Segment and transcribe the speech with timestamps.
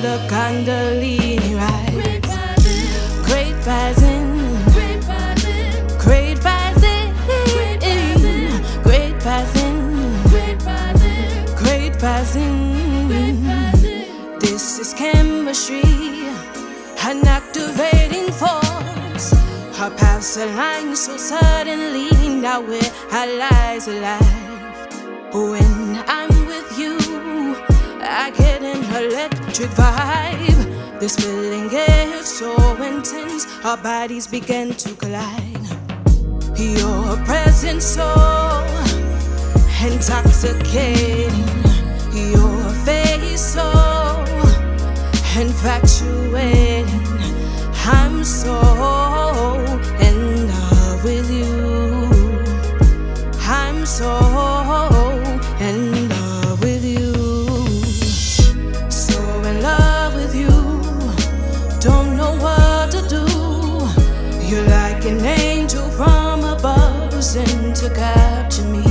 [0.00, 1.92] the Kundalini rise.
[3.26, 4.28] Great rising,
[4.72, 7.12] great rising, great rising,
[8.82, 9.76] great rising,
[10.30, 13.44] great rising, great rising.
[14.38, 15.82] This is chemistry,
[17.04, 19.34] an activating force.
[19.78, 22.08] Our paths align so suddenly.
[22.40, 24.20] Now we're allies alive.
[25.34, 26.96] When I'm with you,
[28.00, 28.82] I get an
[29.60, 31.00] electric vibe.
[31.00, 35.56] This feeling is so intense, our bodies begin to collide.
[36.56, 38.08] Your presence so
[39.82, 41.46] intoxicating,
[42.12, 44.24] your face so
[45.38, 46.86] infatuating.
[47.86, 48.56] I'm so
[50.00, 52.10] in love with you.
[53.40, 54.59] I'm so
[67.80, 68.84] to capture me.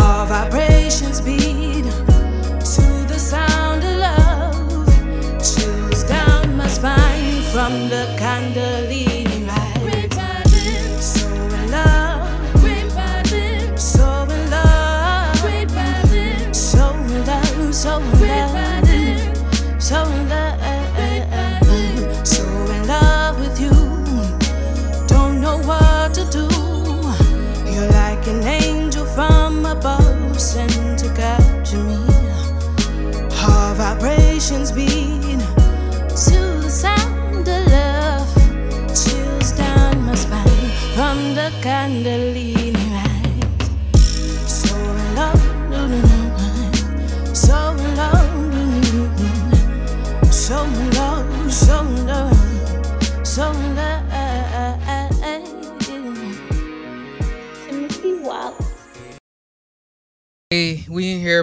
[0.00, 1.86] All vibrations beat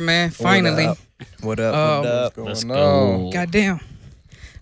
[0.01, 0.29] man.
[0.31, 0.85] Finally.
[0.85, 0.97] up?
[1.41, 1.75] What up?
[1.75, 2.37] Um, what up?
[2.37, 3.25] Let's going go.
[3.25, 3.29] on?
[3.31, 3.79] Goddamn.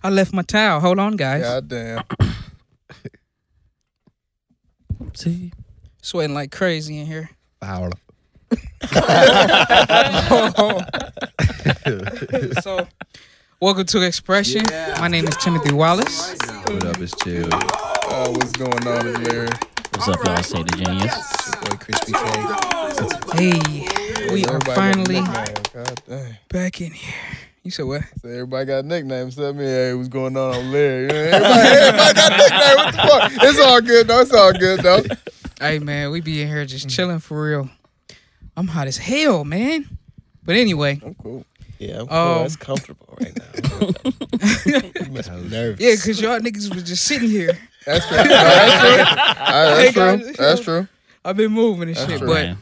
[0.02, 0.80] I left my towel.
[0.80, 1.42] Hold on, guys.
[1.42, 2.02] Goddamn.
[5.14, 5.52] See,
[6.02, 7.30] Sweating like crazy in here.
[7.60, 7.90] Foul.
[12.62, 12.88] so,
[13.60, 14.64] welcome to Xpression.
[14.98, 16.34] My name is Timothy Wallace.
[16.64, 16.98] What up?
[17.00, 17.46] It's chill.
[17.52, 19.48] Uh, what's going on, is Larry?
[19.92, 20.42] what's up, y'all?
[20.42, 21.14] Say the genius.
[21.60, 22.18] Boy, Crispy K.
[23.36, 23.60] Hey,
[24.32, 25.20] we are Everybody got a finally.
[25.72, 26.36] God dang.
[26.48, 27.14] back in here.
[27.62, 28.02] You said what?
[28.22, 29.36] So everybody got nicknames.
[29.36, 31.08] Tell me, hey, what's going on on Larry?
[31.10, 32.76] Everybody, everybody got nicknames.
[32.76, 33.42] What the fuck?
[33.44, 34.20] It's all good, though.
[34.20, 35.02] It's all good, though.
[35.60, 37.70] Hey, man, we be in here just chilling for real.
[38.56, 39.86] I'm hot as hell, man.
[40.42, 41.44] But anyway, I'm cool.
[41.78, 42.16] Yeah, I'm cool.
[42.16, 43.86] Um, It's comfortable right now.
[45.04, 45.80] you must be nervous.
[45.80, 47.58] yeah, because y'all niggas was just sitting here.
[47.86, 48.16] That's true.
[48.16, 49.04] No, that's true.
[49.44, 50.02] Hey, that's true.
[50.26, 50.36] guys.
[50.36, 50.88] That's true.
[51.24, 52.18] I've been moving and That's shit.
[52.20, 52.28] true.
[52.28, 52.58] But Man.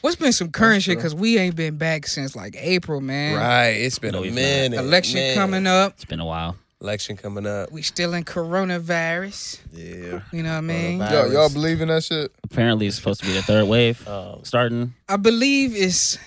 [0.00, 0.96] What's been some current shit?
[0.98, 3.36] Because we ain't been back since like April, man.
[3.36, 3.68] Right.
[3.70, 4.40] It's been No, a he's not.
[4.40, 4.78] minute.
[4.78, 5.34] Election man.
[5.34, 5.92] coming up.
[5.94, 6.56] It's been a while.
[6.80, 7.72] Election coming up.
[7.72, 9.58] We still in coronavirus.
[9.72, 10.20] Yeah.
[10.32, 10.98] You know what I mean?
[11.00, 11.10] Coronavirus.
[11.10, 12.32] Y'all, y'all believe in that shit?
[12.44, 14.94] Apparently, it's supposed to be the third wave Um, starting.
[15.08, 16.18] I believe it's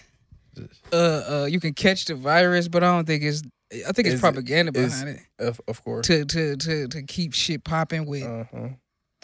[0.91, 0.95] uh
[1.43, 3.43] uh you can catch the virus, but I don't think it's
[3.87, 6.07] I think it's Is it- propaganda is- behind it Of, of course.
[6.07, 8.23] to to to to keep shit popping with.
[8.23, 8.69] Uh-huh.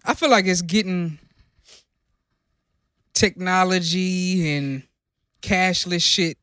[0.06, 1.18] I feel like it's getting
[3.16, 4.84] technology and
[5.42, 6.38] cashless shit.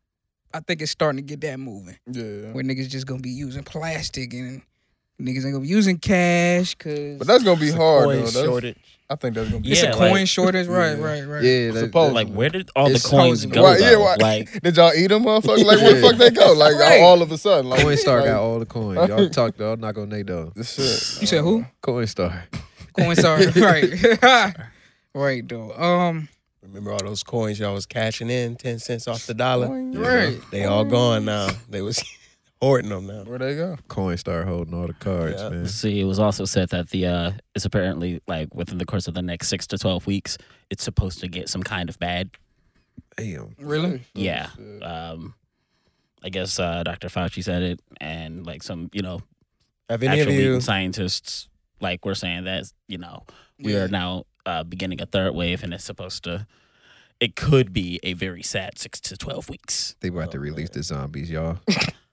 [0.55, 1.97] I think it's starting to get that moving.
[2.11, 2.53] Yeah.
[2.53, 4.61] Where niggas just gonna be using plastic and
[5.21, 8.23] niggas ain't gonna be using cash cause But that's gonna be hard coin though.
[8.25, 8.77] That's, shortage.
[9.09, 9.73] I think that's gonna be.
[9.73, 11.05] it's Yeah, a coin like- shortage, right, Yeah.
[11.05, 11.43] right, right.
[11.43, 13.63] Yeah, that, Supposed- Like, where did all the coins go?
[13.65, 15.65] Right, yeah, why- Like, Did y'all eat them, motherfucker?
[15.65, 16.53] Like where the fuck they go?
[16.57, 17.01] Like Right.
[17.01, 18.97] all of a sudden, like Coinstar like, got all the coins.
[19.09, 20.53] Y'all talk, y'all knock on they door.
[20.55, 21.21] the shit.
[21.23, 21.65] You said who?
[21.83, 22.43] Coinstar.
[22.99, 24.55] Coin sorry, right.
[25.15, 25.73] right though.
[25.73, 26.29] Um
[26.73, 29.69] Remember all those coins y'all was cashing in, ten cents off the dollar.
[29.69, 30.39] right.
[30.51, 31.49] They all gone now.
[31.69, 32.03] They was
[32.63, 33.25] hoarding them now.
[33.25, 33.77] Where they go?
[33.89, 35.51] Coinstar holding all the cards, Yeah.
[35.51, 35.67] man.
[35.67, 39.13] see, it was also said that the uh, it's apparently like within the course of
[39.13, 40.39] the next six to twelve weeks,
[40.71, 42.31] it's supposed to get some kind of bad.
[43.19, 43.55] Damn.
[43.59, 44.03] Really?
[44.15, 44.49] Yeah.
[44.57, 44.83] Shit.
[44.83, 45.35] Um,
[46.25, 47.09] I guess uh, Dr.
[47.09, 49.21] Fauci said it, and like some, you know,
[49.91, 50.61] Have any of actual you?
[50.63, 51.49] scientists
[51.81, 53.25] like we're saying that you know
[53.59, 53.81] we Yeah.
[53.81, 56.47] are now uh, beginning a third wave, and it's supposed to.
[57.23, 59.95] It could be a very sad six to twelve weeks.
[60.01, 61.61] They about to release the zombies, y'all.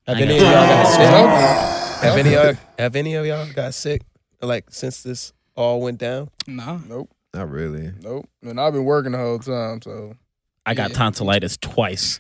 [0.06, 2.04] Have I any of y'all got sick?
[2.04, 4.04] Have any of have any of y'all got sick?
[4.40, 6.30] Like since this all went down?
[6.46, 6.78] Nah.
[6.88, 7.10] Nope.
[7.34, 7.92] Not really.
[8.04, 8.30] Nope.
[8.44, 10.14] And I've been working the whole time, so
[10.66, 10.98] I got Yeah.
[10.98, 12.20] tonsillitis twice.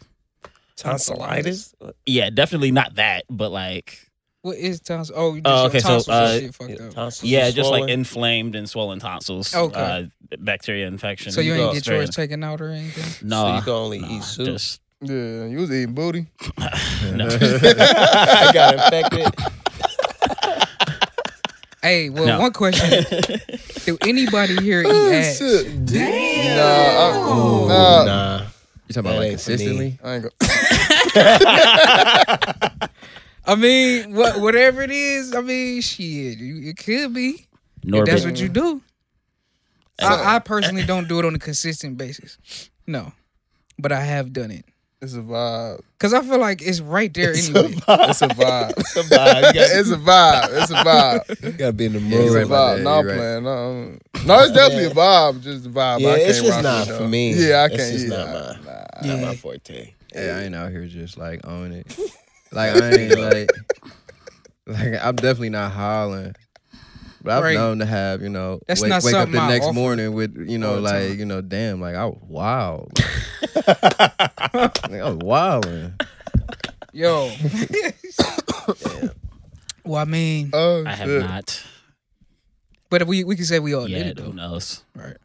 [0.75, 1.75] Tonsillitis?
[2.07, 4.08] Yeah, definitely not that, but like
[4.41, 5.11] What is tonsils?
[5.13, 6.93] Oh, you Oh, okay, so, tonsils and uh, shit fucked up.
[6.93, 9.53] tonsils yeah, was just like inflamed and swollen tonsils.
[9.53, 9.79] Okay.
[9.79, 10.03] Uh,
[10.39, 11.31] bacteria infection.
[11.33, 13.27] So you ain't get Straight- yours taken out or anything?
[13.27, 14.45] No, So you can only nah, eat soup.
[14.45, 16.27] Just yeah, you was eating booty.
[16.57, 17.27] no.
[17.39, 19.27] I got infected.
[21.81, 22.39] Hey, well, No.
[22.41, 23.05] one question:
[23.85, 25.39] Do anybody here eat Oh, ass?
[25.39, 26.57] Damn.
[26.57, 28.41] Nah, I, nah, Nah.
[28.87, 29.57] You talking about That like ain't for me.
[29.57, 29.99] consistently?
[30.03, 30.29] I ain't go.
[33.49, 37.47] I mean, what whatever it is, I mean, shit, it could be.
[37.83, 38.05] If Norbit.
[38.05, 38.81] that's what you do.
[40.01, 42.37] I, I personally don't do it on a consistent basis.
[42.87, 43.11] No,
[43.77, 44.63] but I have done it
[45.01, 45.81] It's a vibe.
[45.97, 47.73] because I feel like it's right there It's anyway.
[47.73, 48.09] vibe.
[48.09, 48.73] It's a vibe.
[48.77, 49.51] It's a vibe.
[49.55, 50.49] It's a vibe.
[50.61, 51.43] It's a vibe.
[51.43, 52.25] you gotta be in the Yeah, mood.
[52.37, 52.75] It's a vibe.
[52.77, 53.15] that, No, I'm right.
[53.17, 53.43] playing.
[53.43, 53.83] No,
[54.25, 55.41] no, it's definitely a vibe.
[55.41, 55.99] Just a vibe.
[55.99, 57.33] Yeah, I can't it's just not with, for me.
[57.33, 57.91] Yeah, I It's can't.
[57.93, 59.15] just yeah, not my- nah.
[59.15, 59.93] Not my forte.
[60.15, 61.99] Yeah, I ain't out here just like on it.
[62.51, 63.51] Like I ain't like
[64.67, 66.33] like I'm definitely not hollering.
[67.21, 67.53] But I've Right.
[67.53, 69.73] known to have, you know, That's wake, not wake up something the I next offer
[69.73, 71.19] morning with, you know, the like, time.
[71.19, 72.93] you know, damn, like I was wild.
[73.67, 75.93] like, I was wilding.
[76.93, 77.29] Yo.
[79.85, 81.19] well, I mean, Oh, I have shit.
[81.21, 81.63] not
[82.89, 84.05] but we we can say we all did yet.
[84.07, 84.31] it Who though.
[84.31, 84.83] knows?
[84.95, 85.17] Right?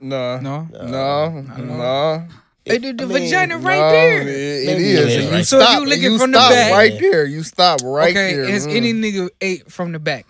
[0.00, 1.40] No, no, No.
[1.42, 2.28] no,
[2.66, 2.88] I don't no.
[2.88, 4.22] Hey, the, the I mean, vagina right no, there.
[4.22, 4.98] It, it Maybe is.
[5.00, 5.46] it is, And you right?
[5.46, 5.80] So if stop.
[5.80, 7.24] you looking you from the back- right there.
[7.26, 8.46] You stop right okay, there.
[8.48, 8.76] has Mm.
[8.76, 10.26] any nigga ate from the back?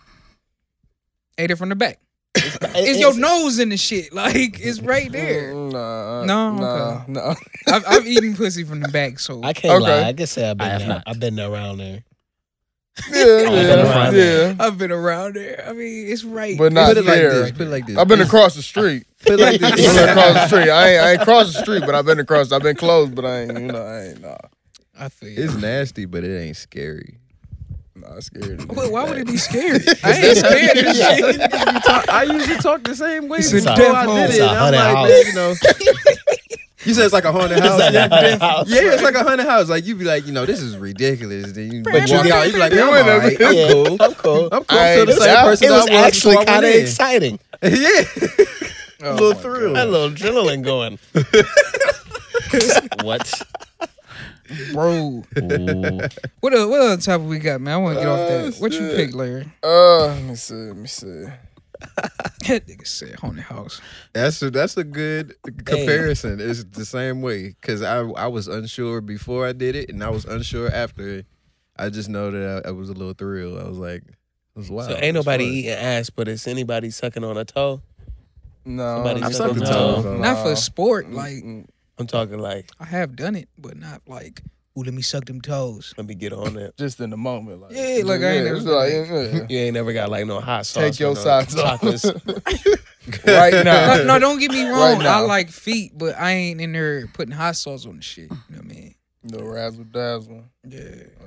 [1.39, 1.99] Ate it from the back.
[2.37, 4.13] It's, It's your nose in the shit.
[4.13, 5.53] Like it's right there.
[5.55, 6.53] Mm, Nah, No?
[6.57, 7.13] nah, Okay.
[7.13, 7.35] nah.
[7.69, 10.03] I've, I've eaten pussy from the back, so I can't Okay.
[10.03, 10.09] lie.
[10.09, 10.89] I can say I've been I have there.
[10.89, 11.03] not.
[11.07, 12.03] I've been around there.
[13.11, 14.55] Yeah, been yeah, around yeah.
[14.61, 15.65] I've been around there.
[15.69, 16.57] I mean, it's right.
[16.57, 17.31] But not Put it like there.
[17.43, 17.51] this.
[17.53, 17.97] Put it like this.
[17.99, 19.05] I've been across the street.
[19.21, 19.95] Put it like I've this.
[19.97, 20.71] been across the street.
[20.71, 22.53] I ain't, I ain't crossed the street, but I've been across.
[22.53, 23.53] I've been close, but I ain't.
[23.53, 24.21] You know, I ain't.
[24.23, 24.37] Nah,
[24.99, 25.29] I feel.
[25.31, 25.43] you.
[25.45, 27.19] It's nasty, but it ain't scary.
[27.97, 28.61] nah, scared.
[28.61, 29.81] of Why, why would it be scary?
[30.05, 31.51] I ain't scared of shit.
[32.11, 34.41] I usually talk the same way It's a before death I did it.
[34.41, 35.55] a I'm like, man, you know.
[36.85, 37.79] You said it's like a haunted house.
[37.79, 38.69] like a yeah, haunted house.
[38.69, 39.69] yeah, it's like a haunted house.
[39.69, 41.53] Like you'd be like, you know, this is ridiculous.
[41.53, 43.41] Then you But you walk out, you be like, man, I'm alright.
[43.41, 43.97] I'm Yeah, cool.
[44.03, 44.49] I'm cool.
[44.53, 44.79] I'm cool.
[44.79, 47.39] I I'm still the same that- person It I was was actually kind of exciting.
[47.63, 48.05] yeah.
[49.03, 49.75] Oh a little thrill.
[49.75, 50.99] Had a little adrenaline going.
[53.03, 53.43] What?
[54.73, 55.25] Bro, Ooh.
[56.41, 57.75] what other, what other topic we got, man?
[57.75, 58.61] I want to get off Oh, that.
[58.61, 59.51] What you pick, Larry?
[59.63, 60.55] Uh, let me see.
[60.55, 61.25] Let me see.
[62.47, 63.81] That nigga said haunted house.
[64.13, 66.41] That's a that's a good comparison.
[66.41, 70.11] It's the same way because I I was unsure before I did it, and I
[70.11, 71.25] was unsure after.
[71.77, 73.59] I just know that I, I was a little thrilled.
[73.59, 74.15] I was like, it
[74.55, 74.91] was wild.
[74.91, 75.55] So ain't nobody fun.
[75.55, 77.81] eating ass, but is anybody sucking on a toe.
[78.65, 80.21] No, Somebody I've sucked the no, toes.
[80.21, 81.11] Not for sport.
[81.11, 81.43] Like
[81.99, 84.43] I'm talking like, I have done it, but not like,
[84.79, 85.95] ooh, let me suck them toes.
[85.97, 86.77] let me get on that.
[86.79, 87.61] just in the moment.
[87.61, 89.47] Like, Yeah, like, I ain't never like, yeah.
[89.49, 90.83] You ain't never got like no hot sauce.
[90.83, 91.83] Take your no socks off.
[93.27, 93.97] right now.
[93.97, 95.03] No, no, don't get me wrong.
[95.07, 98.31] I like feet, but I ain't in there putting hot sauce on the shit.
[98.31, 98.95] You know what I mean?
[99.27, 100.45] No razzle dazzle.
[100.69, 100.81] Yeah,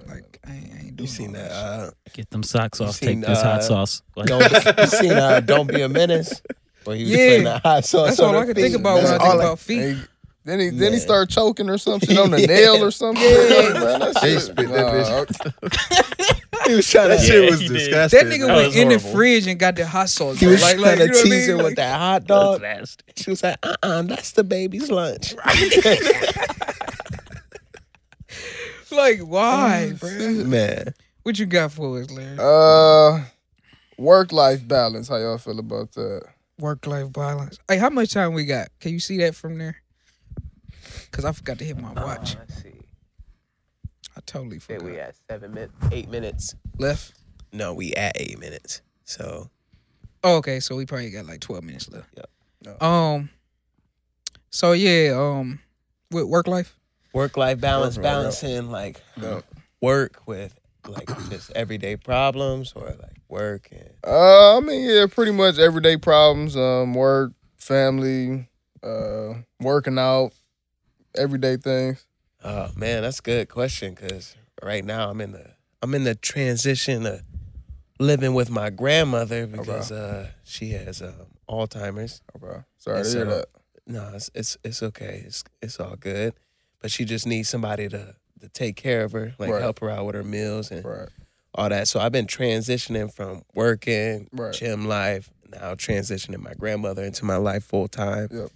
[0.08, 1.50] like I ain't, I ain't doing You seen all that?
[1.50, 1.58] shit.
[1.58, 2.96] Uh, Get them socks off.
[2.96, 4.04] seen, Take this hot uh, sauce.
[4.14, 4.28] What?
[4.28, 6.42] don't, you seen uh, Don't Be a Menace?
[6.84, 7.28] Where he was Yeah.
[7.30, 8.76] putting that hot sauce That's on all I can think feet.
[8.76, 9.98] about when I think all about feet.
[10.48, 12.48] And he- then he then he started choking or something on the Yeah.
[12.48, 13.24] nail or something.
[13.24, 13.74] Yeah.
[13.74, 14.42] man, that He shit.
[14.42, 15.30] spit that
[16.60, 17.24] nah, He was trying That to.
[17.26, 17.74] shit Yeah, was he did.
[17.76, 18.20] disgusting.
[18.20, 19.18] That nigga That went was in the horrible.
[19.18, 20.40] fridge and got the hot sauce.
[20.40, 21.64] He was like, trying like, to know what I tease her mean?
[21.66, 22.62] with that hot That's dog.
[22.62, 23.04] nasty.
[23.16, 25.36] She was like, uh uh that's the baby's lunch.
[28.92, 30.44] Like, why, Oh, bro?
[30.46, 30.94] Man.
[31.24, 32.38] What you got for us, Larry?
[32.40, 33.26] Uh,
[33.98, 35.10] work life balance.
[35.10, 36.22] How y'all feel about that?
[36.58, 37.60] Work life balance.
[37.68, 38.70] Hey, how much time we got?
[38.80, 39.82] Can you see that from there?
[41.12, 42.36] Cause I forgot to hit my watch.
[42.36, 42.72] Uh, let's see.
[44.16, 44.86] I totally Say forgot.
[44.92, 46.56] we at seven minutes, eight minutes.
[46.78, 47.14] Left.
[47.54, 48.82] No, we at eight minutes.
[49.04, 49.50] So
[50.24, 52.10] Oh, okay, so we probably got like twelve minutes left.
[52.66, 52.82] Yep.
[52.84, 53.30] Um.
[54.50, 55.60] So yeah, um,
[56.12, 56.78] with work life.
[57.14, 58.18] work life balance, Work life, yeah.
[58.20, 59.42] balancing like Yeah.
[59.82, 65.32] work with like just everyday problems or like work and Uh, I mean, yeah, pretty
[65.32, 66.56] much everyday problems.
[66.58, 68.48] Um, work, family,
[68.84, 70.32] uh, working out,
[71.18, 72.06] everyday things.
[72.44, 76.16] Oh man, that's a good question because right now I'm in the I'm in the
[76.16, 77.22] transition of
[78.00, 82.22] living with my grandmother because uh, she has um, Alzheimer's.
[82.36, 83.46] Okay, sorry And to hear that.
[83.86, 85.24] No, it's it's it's okay.
[85.26, 86.34] It's it's all good,
[86.82, 89.62] but she just needs somebody to to take care of her, like Right.
[89.62, 91.10] help her out with her meals and Right,
[91.56, 91.88] all that.
[91.88, 94.54] So I've been transitioning from working, Right.
[94.54, 98.28] gym life, now transitioning my grandmother into my life full time.
[98.32, 98.50] Yep.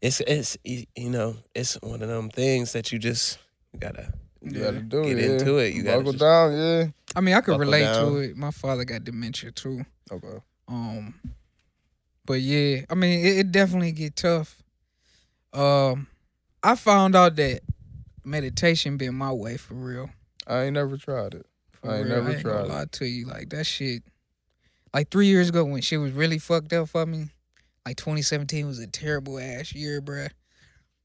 [0.00, 3.38] It's it's you know it's one of them things that you just
[3.72, 4.12] you gotta
[4.42, 5.24] you gotta do get it.
[5.24, 5.30] yeah.
[5.32, 5.74] into it.
[5.74, 6.52] You gotta buckle just- down.
[6.56, 6.86] Yeah.
[7.16, 8.36] I mean, I could Buckle relate to it.
[8.36, 9.84] My father got dementia too.
[10.12, 10.38] Okay.
[10.68, 11.14] Um,
[12.26, 14.62] but yeah, I mean, it, it definitely get tough.
[15.52, 16.06] Um,
[16.62, 17.60] I found out that
[18.24, 20.10] meditation been my way for real.
[20.46, 21.46] I ain't never tried it.
[21.72, 22.16] For I ain't real.
[22.16, 22.68] never I ain't gonna tried it.
[22.68, 24.02] lie to you, like that shit.
[24.94, 27.28] Like three years ago, when shit was really fucked up for me,
[27.88, 30.28] like 2017 was a terrible ass year, bruh.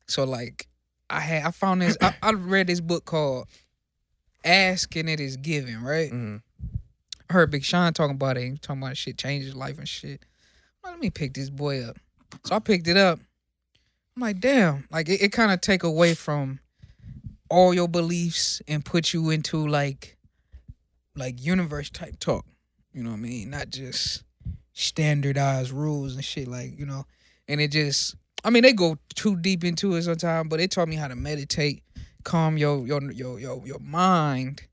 [0.06, 0.68] So like,
[1.10, 1.96] I had I found this.
[2.02, 3.48] I, I read this book called
[4.44, 6.10] "Ask and It Is Given," right?
[6.10, 6.38] hmm
[7.30, 8.44] I heard Big Sean talking about it.
[8.44, 10.26] He was talking about shit changes life and shit.
[10.84, 11.98] Well, let me pick this boy up.
[12.44, 13.18] So I picked it up.
[14.18, 14.86] I'm like, damn.
[14.92, 16.60] Like it, it kind of take away from
[17.50, 20.18] all your beliefs and put you into like
[21.16, 22.46] like universe type talk.
[22.92, 23.52] You know what I mean?
[23.52, 24.24] Not just
[24.74, 26.48] standardized rules and shit.
[26.48, 27.06] Like, you know,
[27.48, 30.90] and it just I mean, they go too deep into it sometimes, but they taught
[30.90, 31.84] me how to meditate,
[32.24, 34.64] calm your your your your, your mind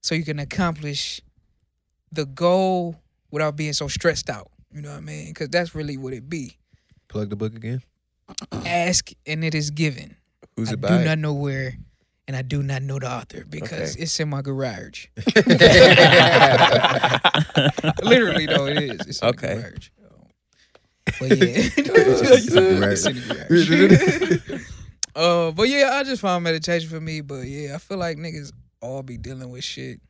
[0.00, 1.20] so you can accomplish
[2.12, 2.96] the goal
[3.30, 4.50] without being so stressed out.
[4.72, 5.28] You know what I mean?
[5.28, 6.58] Because that's really what it be.
[7.08, 7.82] Plug the book again.
[8.64, 10.16] Ask and it is given.
[10.56, 11.76] Who's it I it do not know where,
[12.26, 14.02] and I do not know the author because Okay.
[14.02, 15.06] it's in my garage.
[18.02, 19.00] Literally, though, it is.
[19.06, 19.54] It's in Okay.
[19.54, 19.88] the garage.
[21.20, 21.36] But yeah,
[21.76, 24.64] it's in the garage.
[25.16, 27.20] uh, but yeah, I just found meditation for me.
[27.20, 30.00] But yeah, I feel like niggas all be dealing with shit.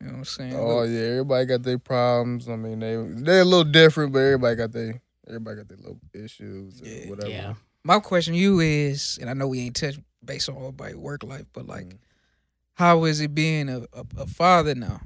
[0.00, 0.54] You know what I'm saying?
[0.56, 2.48] Oh yeah, everybody got their problems.
[2.48, 6.00] I mean, they they're a little different, but everybody got their everybody got their little
[6.14, 7.08] issues or Yeah.
[7.10, 7.30] whatever.
[7.30, 7.54] Yeah.
[7.84, 11.22] my question to you is, and I know we ain't touched based on everybody work
[11.22, 11.98] life, but like, Mm.
[12.74, 15.00] how is it being a, a, a father now?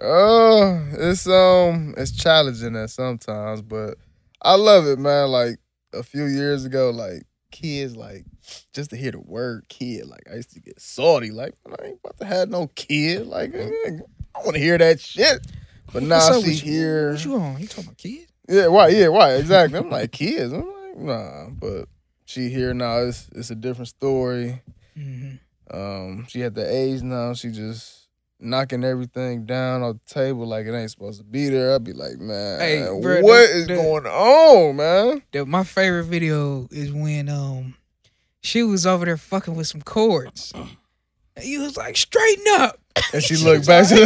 [0.00, 3.94] Uh, it's um, it's challenging at sometimes, but
[4.42, 5.28] I love it, man.
[5.28, 5.56] Like
[5.92, 8.24] a few years ago, like kids, like
[8.72, 11.30] just to hear the word kid, like I used to get salty.
[11.30, 13.26] Like I ain't about to have no kid.
[13.26, 15.46] Like I want to hear that shit.
[15.92, 16.72] But now What's up she with you?
[16.72, 17.12] here.
[17.12, 17.60] What you on?
[17.60, 18.32] You talking about kids?
[18.48, 18.88] Yeah, why?
[18.88, 19.34] Yeah, why?
[19.34, 19.78] Exactly.
[19.78, 20.52] I'm like kids.
[20.52, 21.88] I'm like nah, but
[22.24, 22.98] she here now.
[22.98, 24.60] It's it's a different story.
[24.98, 25.36] Mm-hmm.
[25.76, 27.32] Um, she at the age now.
[27.34, 28.03] She just
[28.44, 31.74] knocking everything down on the table like it ain't supposed to be there.
[31.74, 35.22] I'd be like, man, Hey, what bruh, is the- the- going on, man?
[35.32, 37.74] The, my favorite video is when um
[38.42, 40.52] she was over there fucking with some cords.
[41.36, 42.78] And you was like, straighten up.
[43.12, 43.86] And she looked back.
[43.88, 43.98] She,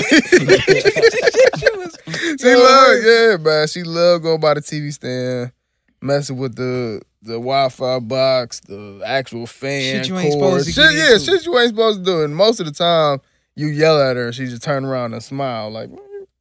[1.58, 1.98] she was,
[2.40, 3.66] she loved, yeah, man.
[3.68, 5.52] She loved going by the TV stand,
[6.00, 10.04] messing with the the Wi-Fi box, the actual fan.
[10.04, 10.64] Shit you ain't cords.
[10.64, 11.24] supposed to Shit, yeah, into.
[11.24, 12.22] shit you ain't supposed to do.
[12.22, 13.20] And most of the time,
[13.58, 15.90] you yell at her, and she just turn around and smile, like,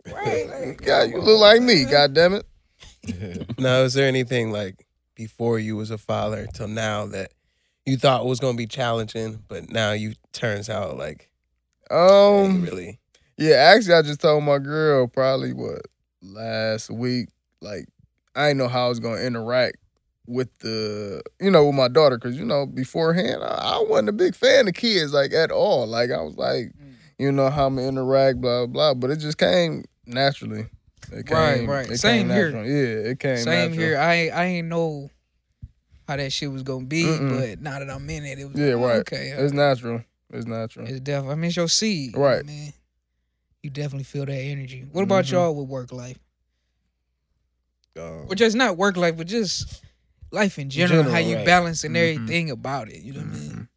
[0.06, 2.46] right, "Yeah, you look like me, god damn it."
[3.58, 7.32] Now, is there anything like before you was a father till now that
[7.86, 11.30] you thought was gonna be challenging, but now you turns out like
[11.90, 13.00] Um, really
[13.38, 15.82] Yeah, actually, I just told my girl probably what
[16.22, 17.30] last week.
[17.62, 17.88] Like,
[18.36, 19.78] I didn't know how I was gonna interact
[20.28, 24.14] with the you know with my daughter because you know beforehand I, I wasn't a
[24.14, 25.88] big fan of kids like at all.
[25.88, 26.94] Like I was like, Mm.
[27.20, 28.94] You know how I'm gonna interact, blah blah.
[28.94, 30.68] But it just came naturally.
[31.12, 31.90] It Right, came, right.
[31.92, 32.52] It Same came here.
[32.52, 32.66] natural.
[32.66, 33.38] Yeah, it came.
[33.38, 33.74] Same natural.
[33.88, 33.98] here.
[33.98, 35.10] I ain't, I ain't know
[36.08, 37.30] how that shit was gonna be, Mm-mm.
[37.30, 39.00] but now that I'm in it, it was Yeah, like, right.
[39.00, 40.04] Okay, It's natural.
[40.32, 40.88] It's natural.
[40.88, 41.32] It's definitely.
[41.32, 42.46] I mean, it's your seed, Right.
[42.46, 42.74] Man,
[43.64, 44.86] you definitely feel that energy.
[44.92, 45.32] What about Mhm.
[45.32, 46.20] y'all with work life?
[47.98, 49.82] Um, Or just not work life, but just
[50.32, 51.04] life in general.
[51.04, 51.46] how General, you right.
[51.46, 51.96] balancing Mhm.
[51.98, 53.02] everything about it.
[53.02, 53.68] You know what I mean?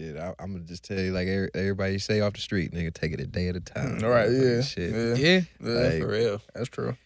[0.00, 2.92] Shit, I, I'm gonna just tell you like every- everybody say off the street, nigga,
[2.94, 3.98] take it a day at a time.
[3.98, 4.30] Mm, All right.
[4.30, 4.62] Yeah.
[4.62, 4.92] Shit.
[4.94, 5.14] Yeah.
[5.14, 5.40] Yeah.
[5.60, 6.42] yeah, Like, For real.
[6.54, 6.96] that's true.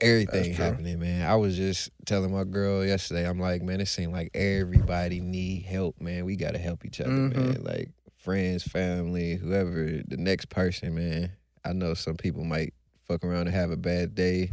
[0.00, 0.64] Everything That's true.
[0.64, 1.28] happening, man.
[1.28, 3.28] I was just telling my girl yesterday.
[3.28, 6.24] I'm like, man, it seemed like everybody need help, man.
[6.24, 7.36] We gotta help each other, Mhm.
[7.36, 7.62] man.
[7.62, 11.30] Like friends, family, whoever, the next person, man.
[11.64, 12.72] I know some people might
[13.06, 14.52] fuck around and have a bad day,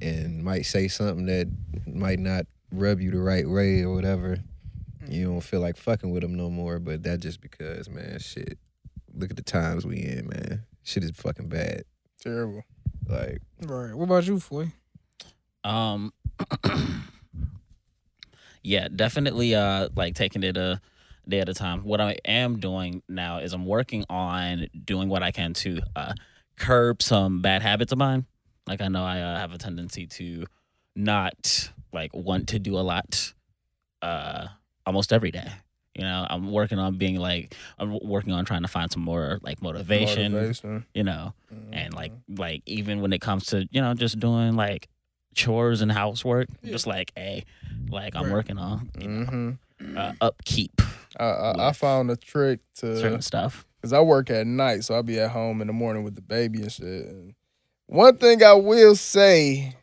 [0.00, 1.48] and might say something that
[1.86, 4.38] might not rub you the right way or whatever.
[5.08, 8.58] You don't feel like fucking with them no more, but that just because, man, shit.
[9.12, 10.64] Look at the times we in, man.
[10.82, 11.84] Shit is fucking bad.
[12.20, 12.62] Terrible.
[13.08, 13.94] Like, Right.
[13.94, 14.72] What about you, Foy?
[15.64, 16.12] Um,
[18.62, 19.54] yeah, definitely.
[19.54, 20.80] Uh, like taking it a
[21.28, 21.84] day at a time.
[21.84, 26.12] What I am doing now is I'm working on doing what I can to uh,
[26.56, 28.26] curb some bad habits of mine.
[28.66, 30.44] Like I know I uh, have a tendency to
[30.94, 33.32] not like want to do a lot,
[34.02, 34.48] uh,
[34.86, 35.48] almost every day.
[35.94, 39.38] You know, I'm working on being like I'm working on trying to find some more
[39.42, 40.32] like motivation.
[40.32, 40.86] Motivation.
[40.94, 41.74] You know, Mm-hmm.
[41.74, 44.88] and like like even when it comes to you know just doing like
[45.34, 47.44] chores and housework just like hey
[47.88, 48.32] like i'm Right.
[48.32, 49.50] working on you know, hmm
[49.96, 50.80] uh, upkeep
[51.18, 54.94] I, I, I found a trick to certain stuff because I work at night, so
[54.94, 57.06] I'll be at home in the morning with the baby and shit.
[57.06, 57.34] And
[57.86, 59.74] one thing I will say,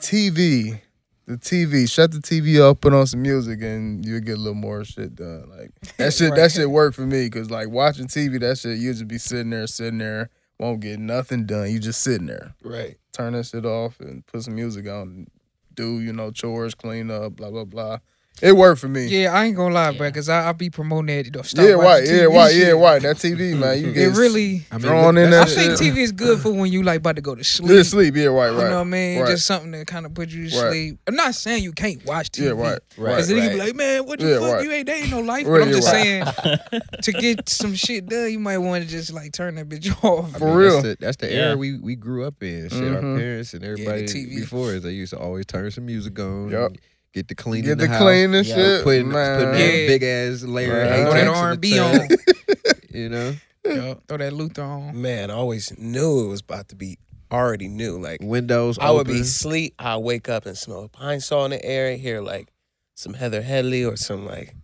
[0.00, 0.80] TV,
[1.26, 4.54] the TV, shut the TV up, put on some music, and you'll get a little
[4.54, 5.48] more shit done.
[5.48, 6.36] Like that shit, Right.
[6.36, 9.50] that shit work for me because like watching TV, that shit you just be sitting
[9.50, 11.70] there, sitting there, won't get nothing done.
[11.70, 12.54] You just sitting there.
[12.62, 12.96] Right.
[13.12, 15.26] turn that shit off and put some music on
[15.74, 17.98] do, you know, chores, clean up, blah, blah, blah.
[18.42, 19.06] It worked for me.
[19.06, 21.24] Yeah, I ain't gonna lie, bro, because I, I be promoting that.
[21.34, 22.76] You stop Yeah, watching right, yeah, TV right, yeah, shit.
[22.76, 23.02] right.
[23.02, 24.66] That TV, man, you It get really.
[24.72, 25.72] I mean, Drawn in I that think.
[25.74, 27.70] TV is good for when you like about to go to sleep.
[27.70, 28.64] Yeah, sleep, yeah, right, right.
[28.64, 29.20] You know what I mean?
[29.20, 29.28] right.
[29.30, 30.70] Just something to kind of put you to Right.
[30.70, 30.98] sleep.
[31.06, 32.46] I'm not saying you can't watch TV.
[32.46, 33.10] Yeah, right, right.
[33.12, 34.54] Because then you be like, man, what the Yeah, fuck?
[34.54, 34.64] right.
[34.64, 35.46] You ain't there ain't no life.
[35.46, 36.34] Right, but I'm just right.
[36.34, 39.88] saying, to get some shit done, you might want to just like turn that bitch
[40.04, 40.34] off.
[40.34, 40.82] I For mean, real.
[40.82, 41.40] That's the, that's the Yeah.
[41.40, 42.68] era we, we grew up in.
[42.68, 43.16] Shit, our Mhm.
[43.16, 44.40] parents and everybody TV.
[44.40, 46.50] before us, they used to always turn some music on.
[46.50, 46.72] Yup.
[47.14, 48.02] Get the clean Get in the, the house.
[48.02, 48.54] clean and Yeah.
[48.56, 49.38] shit, Putting, man.
[49.38, 49.86] putting that Yeah.
[49.86, 50.90] big ass layer Right.
[50.90, 52.08] of Throw that Ajax in the R&B on.
[52.94, 55.00] You know, Yo, throw that Luther on.
[55.00, 56.98] Man, I always knew it was about to be
[57.32, 57.98] already knew.
[57.98, 59.14] Like windows I would open.
[59.14, 62.48] be asleep, I wake up and smell Pine-Sol in the air, and hear like
[62.94, 64.54] some Heather Headley or some like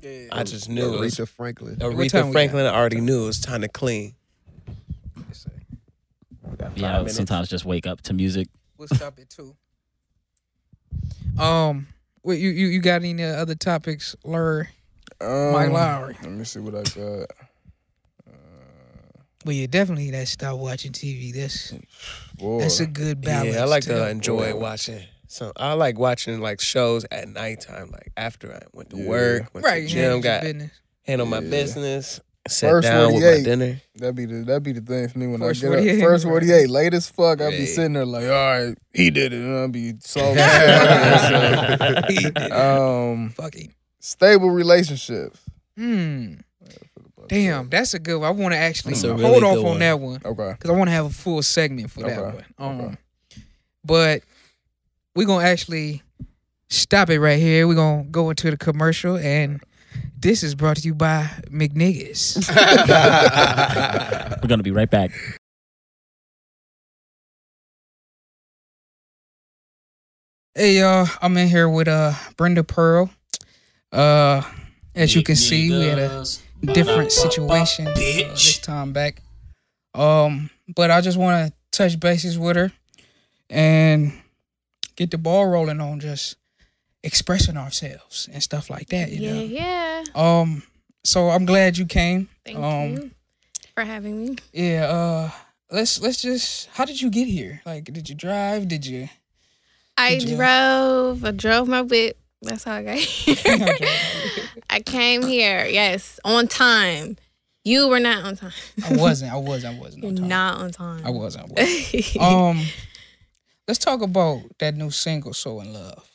[0.00, 0.26] Yeah.
[0.32, 1.76] I just knew it was Aretha Franklin.
[1.76, 2.66] Aretha Franklin.
[2.66, 4.14] I already knew it was time to clean.
[6.76, 7.16] yeah minutes.
[7.16, 9.54] sometimes just wake up to music We'll stop it too.
[11.38, 11.86] Um,
[12.22, 14.68] wait, you you, you got any other topics, Lur,
[15.20, 16.16] Um, Mike Lowry?
[16.22, 17.30] Let me see what I got.
[19.44, 21.34] Well, yeah, definitely that stop watching TV.
[21.34, 21.72] That's
[22.36, 22.60] Boy.
[22.60, 23.54] that's a good balance.
[23.56, 24.58] Yeah, I like to to enjoy Boy.
[24.58, 25.02] watching.
[25.26, 29.08] So I like watching like shows at nighttime, like after I went to Yeah.
[29.08, 29.78] work, went right.
[29.88, 30.70] to the gym, got business.
[31.02, 31.50] handle my Yeah.
[31.50, 33.44] business, sat First down with my 48.
[33.44, 33.80] dinner.
[33.96, 36.08] That'd be the that'd be the thing for me when First I get 48, up.
[36.08, 36.30] First right.
[36.30, 37.40] forty eight, late as fuck.
[37.40, 40.20] I'd be sitting there like, all right, he did it, and I'd be so.
[42.08, 42.52] He did it.
[42.52, 43.70] um, Fuck it.
[44.00, 45.40] stable relationships.
[45.76, 46.34] Hmm.
[47.28, 48.28] Damn, that's a good one.
[48.28, 49.78] I want to actually That's a hold off on one.
[49.78, 50.52] that one Okay.
[50.52, 52.44] because I want to have a full segment for that one.
[52.58, 52.96] Um, okay.
[53.84, 54.22] but
[55.14, 56.02] we're gonna actually
[56.68, 57.68] stop it right here.
[57.68, 59.62] We're gonna go into the commercial, and
[60.18, 62.48] this is brought to you by McNiggas.
[64.42, 65.10] we're gonna be right back
[70.54, 73.10] hey y'all, I'm in here with uh Brenda Pearl.
[73.90, 74.42] Uh,
[74.94, 76.24] as you can see, we had a
[76.62, 79.22] different situation uh, this time back.
[79.94, 82.72] Um, but I just want to touch bases with her
[83.50, 84.12] and
[84.96, 86.36] get the ball rolling on just
[87.02, 89.10] expressing ourselves and stuff like that.
[89.10, 89.42] You yeah, know.
[89.42, 90.04] yeah.
[90.14, 90.62] Um.
[91.04, 92.28] So I'm glad you came.
[92.44, 92.88] Thank um.
[92.90, 93.10] you
[93.74, 94.36] for having me.
[94.52, 94.86] Yeah.
[94.86, 95.30] Uh.
[95.70, 96.68] Let's let's just.
[96.72, 97.62] How did you get here?
[97.64, 98.68] Like, did you drive?
[98.68, 99.08] Did you?
[99.96, 101.24] I you- drove.
[101.24, 102.18] I drove my whip.
[102.42, 103.76] That's how I got here.
[104.70, 105.64] I came here.
[105.64, 107.16] Yes, on time.
[107.64, 108.52] You were not on time.
[108.84, 109.32] I wasn't.
[109.32, 109.64] I was.
[109.64, 110.04] I wasn't.
[110.08, 110.28] On time.
[110.28, 111.06] not on time.
[111.06, 111.36] I was.
[111.36, 112.16] I was.
[112.20, 112.60] Um.
[113.68, 116.11] let's talk about that new single, "So in Love."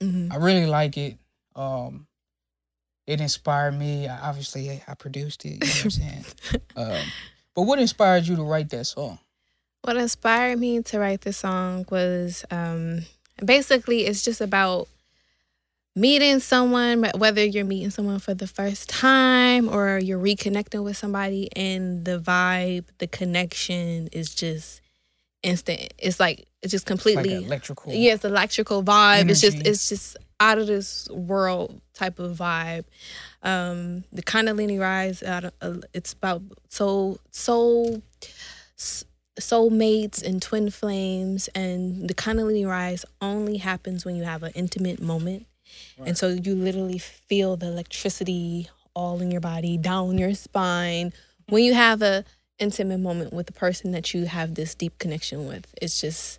[0.00, 0.32] Mhm.
[0.32, 1.18] I really like it.
[1.54, 2.06] Um,
[3.06, 4.08] it inspired me.
[4.08, 5.50] I, obviously, I produced it.
[5.50, 6.24] You know what I'm saying?
[6.76, 7.06] um,
[7.54, 9.18] but what inspired you to write that song?
[9.82, 13.02] What inspired me to write this song was um,
[13.44, 14.88] basically it's just about
[15.94, 21.48] meeting someone, whether you're meeting someone for the first time or you're reconnecting with somebody,
[21.56, 24.80] and the vibe, the connection is just
[25.46, 25.94] instant.
[25.98, 27.92] It's like it's just completely an electrical.
[27.92, 29.30] yeah, it's electrical vibe.
[29.30, 32.84] It's just it's just out of this world type of vibe.
[33.42, 35.50] Um, the Kundalini rise uh,
[35.94, 38.02] it's about soul soul
[39.40, 44.42] soulmates and twin flames, and the kind of Kundalini rise only happens when you have
[44.42, 45.46] an intimate moment,
[46.04, 51.12] and so you literally feel the electricity all in your body, down your spine.
[51.48, 52.24] When you have a
[52.58, 56.38] intimate moment with the person that you have this deep connection with, it's just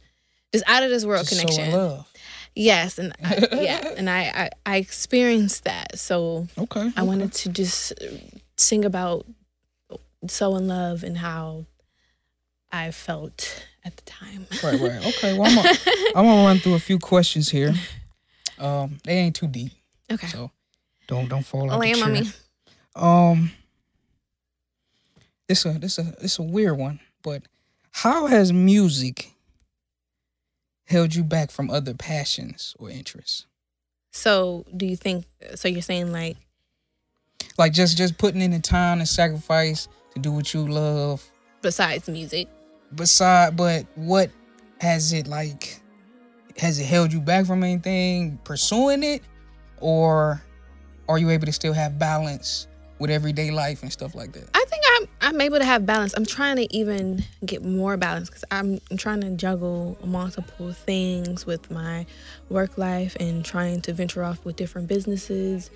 [0.53, 1.73] just out of this world Just so in connection.
[1.73, 2.08] love.
[2.56, 4.21] Yes, and I, yeah, and I,
[4.65, 5.99] I I experienced that.
[5.99, 6.91] So Okay.
[6.95, 7.93] I wanted to just
[8.58, 9.25] sing about
[10.27, 11.65] so in love and how
[12.71, 14.47] I felt at the time.
[14.63, 15.06] Right, right.
[15.06, 15.34] Okay.
[15.34, 15.69] Well, I'm gonna,
[16.15, 17.73] I'm gonna run through a few questions here.
[18.58, 19.71] Um, they ain't too deep,
[20.12, 20.27] Okay.
[20.27, 20.49] so
[21.08, 22.23] don't don't fall out Land on me.
[22.95, 23.51] Um,
[25.47, 27.43] this a this a this a weird one, but
[27.91, 29.33] how has music
[30.86, 33.45] held you back from other passions or interests?
[34.12, 35.25] So do you think?
[35.55, 36.38] So you're saying like
[37.57, 41.23] Like just just putting in the time and sacrifice to do what you love.
[41.62, 42.47] besides music?
[42.95, 44.29] Beside, but what
[44.79, 45.81] has it like?
[46.57, 49.21] Has it held you back from anything pursuing it,
[49.79, 50.41] or
[51.07, 52.67] are you able to still have balance
[52.99, 54.49] with everyday life and stuff like that?
[54.55, 54.63] I
[54.97, 56.13] I'm I'm able to have balance.
[56.15, 61.45] I'm trying to even get more balance because I'm, I'm trying to juggle multiple things
[61.45, 62.05] with my
[62.49, 65.69] work life and trying to venture off with different businesses,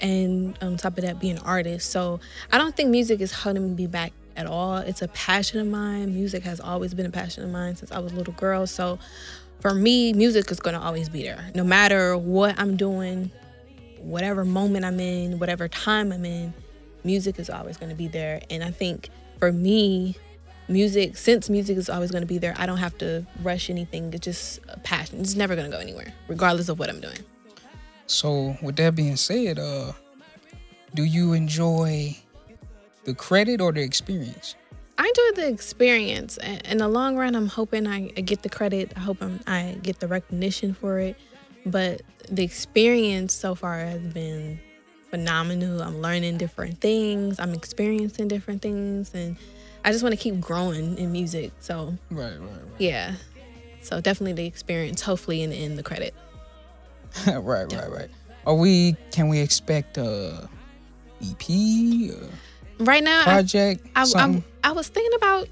[0.00, 1.90] and on top of that, being an artist.
[1.90, 2.20] So
[2.52, 4.76] I don't think music is holding me back at all.
[4.76, 6.14] It's a passion of mine.
[6.14, 8.66] Music has always been a passion of mine since I was a little girl.
[8.66, 9.00] So
[9.60, 13.32] for me, music is going to always be there, no matter what I'm doing,
[13.98, 16.54] whatever moment I'm in, whatever time I'm in
[17.04, 18.40] music is always going to be there.
[18.50, 20.16] And i think for me
[20.68, 24.12] music since music is always going to be there i don't have to rush anything.
[24.12, 25.20] It's just a passion.
[25.20, 27.18] It's never going to go anywhere regardless of what i'm doing.
[28.06, 29.92] So with that being said, uh,
[30.94, 32.16] do you enjoy
[33.04, 34.54] the credit or the experience?
[35.00, 38.48] i enjoy the experience and in the long run i'm hoping i I get the
[38.48, 41.16] credit i hope I'm, i get the recognition for it.
[41.66, 44.60] But the experience so far has been
[45.10, 49.36] phenomenal i'm learning different things i'm experiencing different things and
[49.84, 53.14] i just want to keep growing in music so Right, right, Yeah.
[53.80, 55.00] So definitely the experience.
[55.02, 56.12] Hopefully in the end the credit.
[57.26, 58.10] right, right, right, right.
[58.46, 58.96] Are we?
[59.12, 60.48] Can we expect a
[61.22, 61.48] EP
[62.80, 63.86] Right now, I, project?
[63.96, 64.44] I, something?
[64.62, 65.48] I, I was thinking about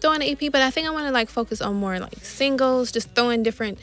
[0.00, 2.90] doing an EP, but I think I want to like focus on more like singles,
[2.92, 3.78] just throwing different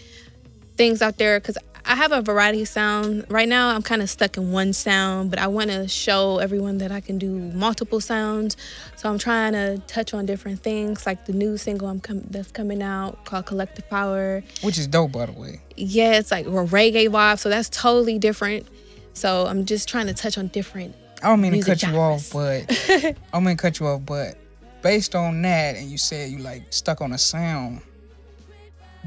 [0.77, 1.57] things out there because
[1.88, 3.26] I have a variety of sound.
[3.30, 6.80] Right now, I'm kind of stuck in one sound, but I want to show everyone
[6.80, 8.58] that I can do multiple sounds.
[8.97, 12.52] So I'm trying to touch on different things, like the new single I'm com- that's
[12.52, 14.43] coming out called Collective Power.
[14.62, 15.62] Which is dope, by the way.
[15.78, 18.67] yeah, it's like a reggae vibe, so that's totally different.
[19.13, 20.93] So I'm just trying to touch on different.
[21.23, 24.06] I don't mean to cut you off, but I don't mean to cut you off,
[24.06, 24.36] but
[24.82, 27.82] based on that, and you said you like stuck on a sound.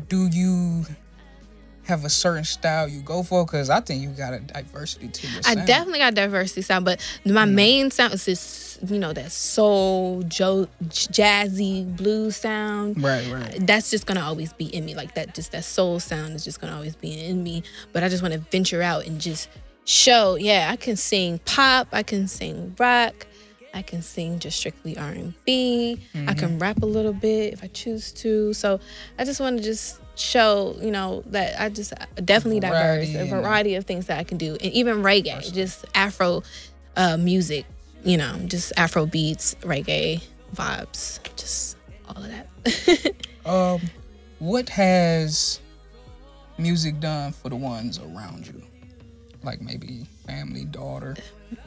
[0.09, 0.87] Do you
[1.91, 3.45] have a certain style you go for?
[3.45, 5.67] Because I think you got a diversity to your I sound.
[5.67, 10.69] definitely got diversity sound, but my main sound is this, you know, that soul, jo-
[10.85, 13.03] jazzy blues sound.
[13.03, 13.67] Right, right.
[13.67, 14.95] That's just gonna always be in me.
[14.95, 17.63] Like that, just that soul sound is just gonna always be in me.
[17.93, 19.49] But I just want to venture out and just
[19.85, 20.37] show.
[20.37, 21.89] Yeah, I can sing pop.
[21.93, 23.27] I can sing rock.
[23.73, 26.01] I can sing just strictly R and B.
[26.15, 26.39] I mm-hmm.
[26.39, 28.53] can rap a little bit if I choose to.
[28.53, 28.81] So
[29.19, 31.93] I just want to just show, you know, that I just
[32.25, 35.85] definitely Variety diverse, a variety of things that I can do, and even reggae, just
[35.95, 36.43] Afro
[36.97, 37.65] uh, music.
[38.03, 40.23] You know, just Afro beats, reggae
[40.55, 41.77] vibes, just
[42.09, 43.15] all of that.
[43.47, 43.81] Um,
[44.39, 45.61] what has
[46.59, 48.63] music done for the ones around you?
[49.43, 51.17] Like maybe family, daughter,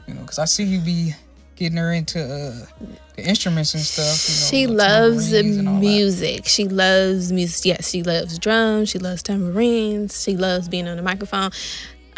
[0.08, 1.14] you know, because I see you be
[1.56, 2.66] getting her into uh,
[3.16, 4.28] the instruments and stuff.
[4.28, 6.46] You know, she loves music.
[6.46, 7.66] She loves music.
[7.66, 8.90] Yes, she loves drums.
[8.90, 10.24] She loves tambourines.
[10.24, 11.52] She loves being on the microphone.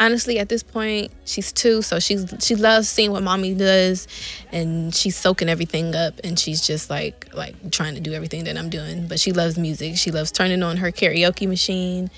[0.00, 4.06] honestly, at this point, she's two, so she's she loves seeing what mommy does,
[4.52, 8.56] and she's soaking everything up, and she's just like like trying to do everything that
[8.56, 9.06] I'm doing.
[9.06, 9.96] But she loves music.
[9.96, 12.10] She loves turning on her karaoke machine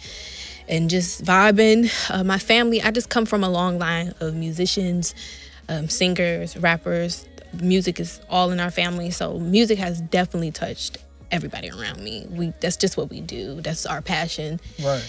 [0.69, 1.91] and just vibing.
[2.11, 5.15] Uh, my family, I just come from a long line of musicians,
[5.69, 7.27] um, singers, rappers.
[7.63, 10.99] Music is all in our family, so music has definitely touched
[11.31, 12.27] everybody around me.
[12.29, 13.61] We that's just what we do.
[13.63, 15.03] That's our passion, Right.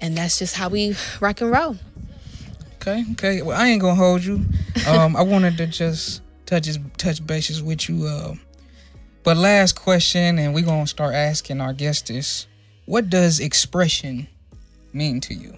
[0.00, 1.76] and that's just how we rock and roll.
[2.76, 3.42] Okay, okay.
[3.42, 4.44] Well, I ain't gonna hold you.
[4.86, 8.06] Um, I wanted to just touch touch bases with you.
[8.06, 8.34] Uh,
[9.24, 12.46] but last question, and we're gonna start asking our guests this:
[12.84, 14.28] What does expression
[14.92, 15.56] mean to you?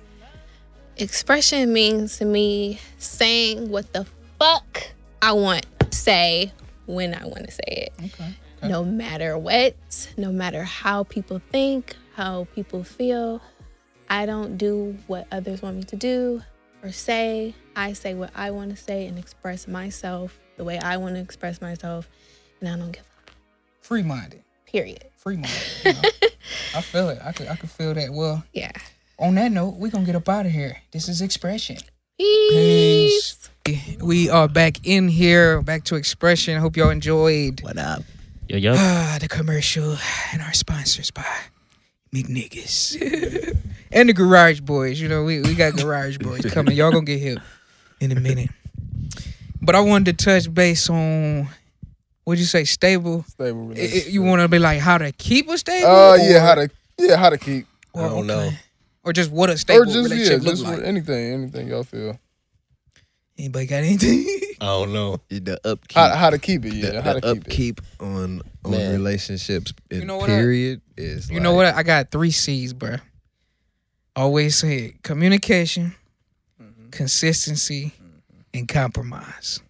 [0.96, 4.06] Expression means to me saying what the
[4.38, 4.82] fuck
[5.22, 6.52] I want to say
[6.86, 7.92] when I want to say it.
[8.04, 8.34] Okay.
[8.62, 9.74] No matter what,
[10.16, 13.40] no matter how people think, how people feel,
[14.08, 16.42] I don't do what others want me to do
[16.82, 17.54] or say.
[17.76, 21.20] I say what I want to say and express myself the way I want to
[21.20, 22.08] express myself,
[22.60, 23.30] and I don't give a
[23.84, 24.42] Free minded.
[24.66, 25.04] period.
[25.16, 25.62] Free minded.
[25.84, 26.00] You know?
[26.74, 27.18] I feel it.
[27.24, 27.46] I could.
[27.48, 28.12] I could feel that.
[28.12, 28.72] Well, Yeah.
[29.20, 30.78] on that note, we're gonna get up out of here.
[30.90, 31.80] This is Xpression.
[32.18, 33.48] Peace.
[34.00, 36.58] We are back in here, back to Xpression.
[36.58, 37.60] Hope y'all enjoyed.
[37.62, 38.02] What up?
[38.48, 38.74] Yo, yo.
[38.76, 39.96] Ah, the commercial
[40.32, 41.24] and our sponsors by
[42.14, 42.96] McNiggas
[43.92, 45.00] and the Garage Boys.
[45.00, 46.76] You know, we, we got Garage Boys coming.
[46.76, 47.38] Y'all gonna get hip
[48.00, 48.50] in a minute.
[49.62, 51.48] But I wanted to touch base on
[52.24, 53.22] what'd you say, stable?
[53.28, 54.12] Stable I- I- relationship.
[54.12, 55.86] you want to be like how to keep a stable?
[55.88, 58.50] Uh, yeah, how to yeah how to keep or- I don't know.
[59.08, 59.10] Okay.
[59.10, 60.82] Or just what a stable or just yeah relationship look just like.
[60.82, 62.18] anything anything y'all feel.
[63.38, 64.26] Anybody got anything?
[64.60, 65.20] I don't know.
[65.28, 65.96] The upkeep.
[65.96, 67.46] How how to keep it yeah the, how the to keep it.
[67.46, 68.92] upkeep on on Man.
[68.92, 69.72] relationships.
[69.90, 71.28] In You know what I- period is.
[71.30, 71.66] You like, know what?
[71.74, 72.96] I got three C's, bro.
[74.16, 75.02] Always say it.
[75.02, 75.94] communication,
[76.60, 76.90] Mm-hmm.
[76.90, 77.92] consistency,
[78.52, 79.60] and compromise.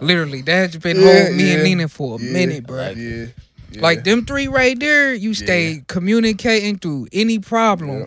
[0.00, 1.06] Literally, that's been Mm-hmm.
[1.06, 2.32] Yeah, holding me and Nina for a yeah.
[2.32, 2.76] minute, bro.
[2.76, 3.26] Like- Yeah,
[3.70, 3.80] yeah.
[3.82, 8.06] Like them three right there, you stay communicating through any problem.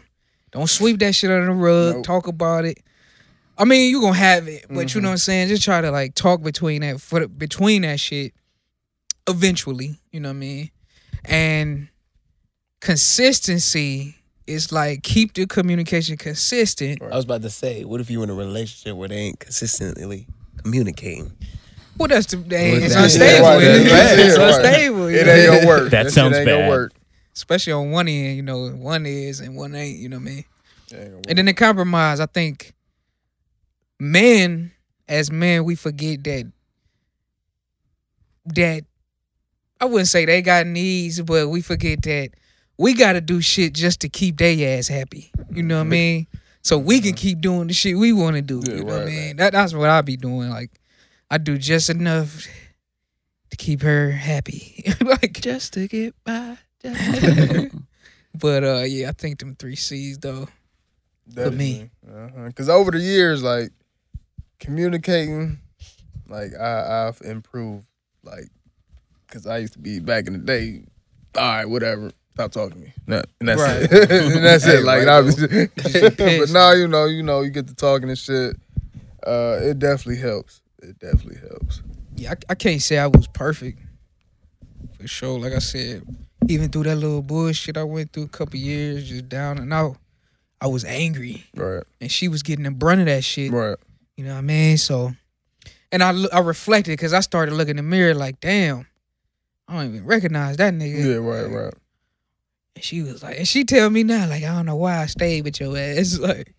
[0.54, 0.60] Yeah.
[0.60, 1.96] Don't sweep that shit under the rug.
[1.96, 2.06] Nope.
[2.06, 2.80] Talk about it.
[3.58, 4.98] I mean, you gonna have it, but Mm-hmm.
[4.98, 5.48] you know what I'm saying.
[5.50, 8.34] Just try to like talk between that for between that shit.
[9.28, 10.72] Eventually, you know what I mean.
[11.26, 11.90] And
[12.80, 14.16] consistency
[14.48, 17.02] is like keep the communication consistent.
[17.02, 20.28] I was about to say, what if you in a relationship where they ain't consistently
[20.64, 21.32] communicating?
[21.98, 23.60] Well, that's the they, it's that's- unstable.
[23.60, 24.56] It's, that's- it's yeah, right.
[24.66, 25.08] unstable.
[25.08, 25.92] it ain't gonna work.
[25.92, 26.90] That sounds bad.
[27.34, 27.36] Gonna work.
[27.36, 30.26] especially on one end, you know, one is and one ain't, you know what I
[30.26, 30.46] mean?
[30.92, 31.26] It ain't gonna work.
[31.30, 32.74] And then the compromise, I think
[34.00, 34.72] men,
[35.08, 36.52] as men, we forget that
[38.46, 38.84] that
[39.80, 42.32] I wouldn't say they got needs, but we forget that
[42.78, 45.32] we gotta do shit just to keep their ass happy.
[45.52, 46.28] You know what I mean?
[46.64, 48.62] So we can keep doing the shit we wanna do.
[48.66, 49.36] Yeah, you know what I right, mean?
[49.38, 50.50] That that's what I be doing.
[50.50, 50.72] Like
[51.30, 52.48] I do just enough
[53.52, 54.84] to keep her happy.
[55.02, 56.58] like Just to get by.
[58.36, 60.48] but uh yeah, I think them three C's though.
[61.34, 61.90] for me.
[62.48, 63.72] Because over the years, like
[64.60, 65.60] communicating,
[66.28, 67.86] like I, I've improved.
[68.24, 68.50] Like,
[69.28, 70.84] because I used to be back in the day.
[71.36, 72.12] All right, whatever.
[72.36, 72.94] Stop talking to me.
[73.08, 73.82] No, and that's Right.
[73.92, 74.12] it.
[74.36, 74.84] and that's Hey, it.
[74.84, 75.26] Like, right, I though.
[75.26, 75.38] was,
[76.48, 78.56] but now you know, you know, you get to talking and shit.
[79.26, 80.62] Uh, it definitely helps.
[80.82, 81.82] It definitely helps.
[82.16, 83.80] yeah, I, I can't say I was perfect
[85.00, 85.40] for sure.
[85.40, 86.04] Like I said,
[86.48, 89.98] even through that little bullshit I went through a couple years, just down and out,
[90.60, 91.84] I was angry, Right.
[92.00, 93.52] and she was getting the brunt of that shit.
[93.52, 93.78] Right.
[94.18, 94.78] You know what I mean?
[94.78, 95.12] So,
[95.92, 98.86] and I I reflected because I started looking in the mirror like, damn,
[99.68, 101.04] I don't even recognize that nigga.
[101.04, 101.16] Yeah.
[101.16, 101.50] Right.
[101.50, 101.74] Right.
[102.76, 105.06] And she was like, and she tell me now, like, I don't know why I
[105.08, 106.18] stayed with your ass.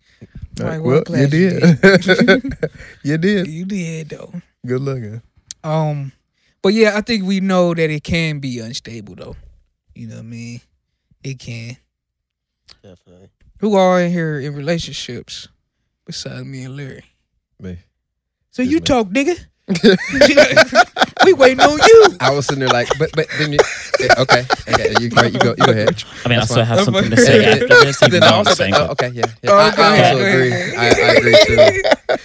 [0.55, 1.63] Like, I'm like, well, glad you did.
[3.03, 3.47] you did.
[3.47, 4.31] you did though.
[4.65, 5.21] Good looking.
[5.63, 6.11] Um,
[6.61, 9.35] but yeah, I think we know that it can be unstable though.
[9.95, 10.61] You know what I mean?
[11.23, 11.77] It can.
[12.81, 13.29] Definitely.
[13.59, 15.47] Who are in here in relationships
[16.05, 17.05] besides me and Larry?
[17.59, 17.77] Me.
[18.51, 18.81] So Just you me.
[18.81, 19.37] talk, nigga.
[21.25, 22.17] we waiting on you.
[22.19, 23.59] I was sitting there like, but but then you,
[23.97, 26.03] yeah, okay, okay, you, right, you go, you go ahead.
[26.25, 26.65] I mean, I still fine.
[26.65, 28.81] have something to say after this, even Then I I'm also think, single.
[28.81, 29.51] oh, okay, yeah, yeah.
[29.51, 30.53] Oh, I, I also go agree.
[30.75, 32.17] I, I agree too.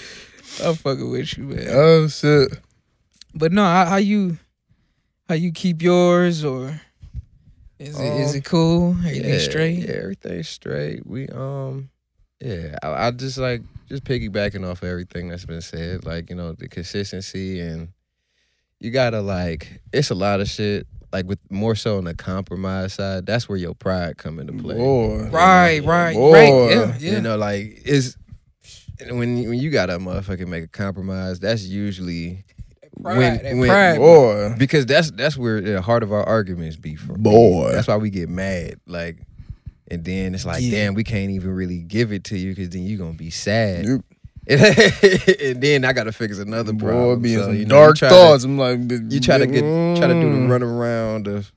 [0.64, 1.66] I'm fucking with you, man.
[1.70, 2.58] Oh shit.
[3.34, 4.38] But no, how, how you
[5.28, 6.80] how you keep yours or
[7.78, 8.90] is it is Um, it cool?
[8.98, 9.78] Everything yeah, straight?
[9.78, 11.06] Yeah, everything's straight.
[11.06, 11.90] We um,
[12.40, 16.04] yeah, I, I just like just piggybacking off of everything that's been said.
[16.04, 17.88] Like you know the consistency and
[18.80, 20.86] you gotta like it's a lot of shit.
[21.12, 24.76] Like with more so on the compromise side, that's where your pride come into play.
[24.76, 25.28] Boy.
[25.30, 26.32] Right, right, Boy.
[26.32, 26.70] right.
[26.70, 27.12] Yeah, yeah.
[27.12, 28.16] You know, like it's
[29.08, 32.44] when when you gotta motherfucking make a compromise, that's usually
[33.02, 33.98] Pride, when when pride.
[33.98, 34.54] Boy.
[34.58, 37.22] because that's that's where the heart of our arguments be from.
[37.22, 37.72] Boy.
[37.72, 38.80] that's why we get mad.
[38.86, 39.18] Like,
[39.90, 40.84] and then it's like, Yeah.
[40.84, 43.86] damn, we can't even really give it to you because then you're gonna be sad.
[43.86, 44.00] Yep.
[44.50, 47.22] and then I gotta fix another Boy, problem.
[47.22, 48.44] be in So, you know, you dark try to- thoughts.
[48.44, 48.78] I'm like,
[49.10, 50.50] you try to get try to do the mm.
[50.50, 51.52] run around of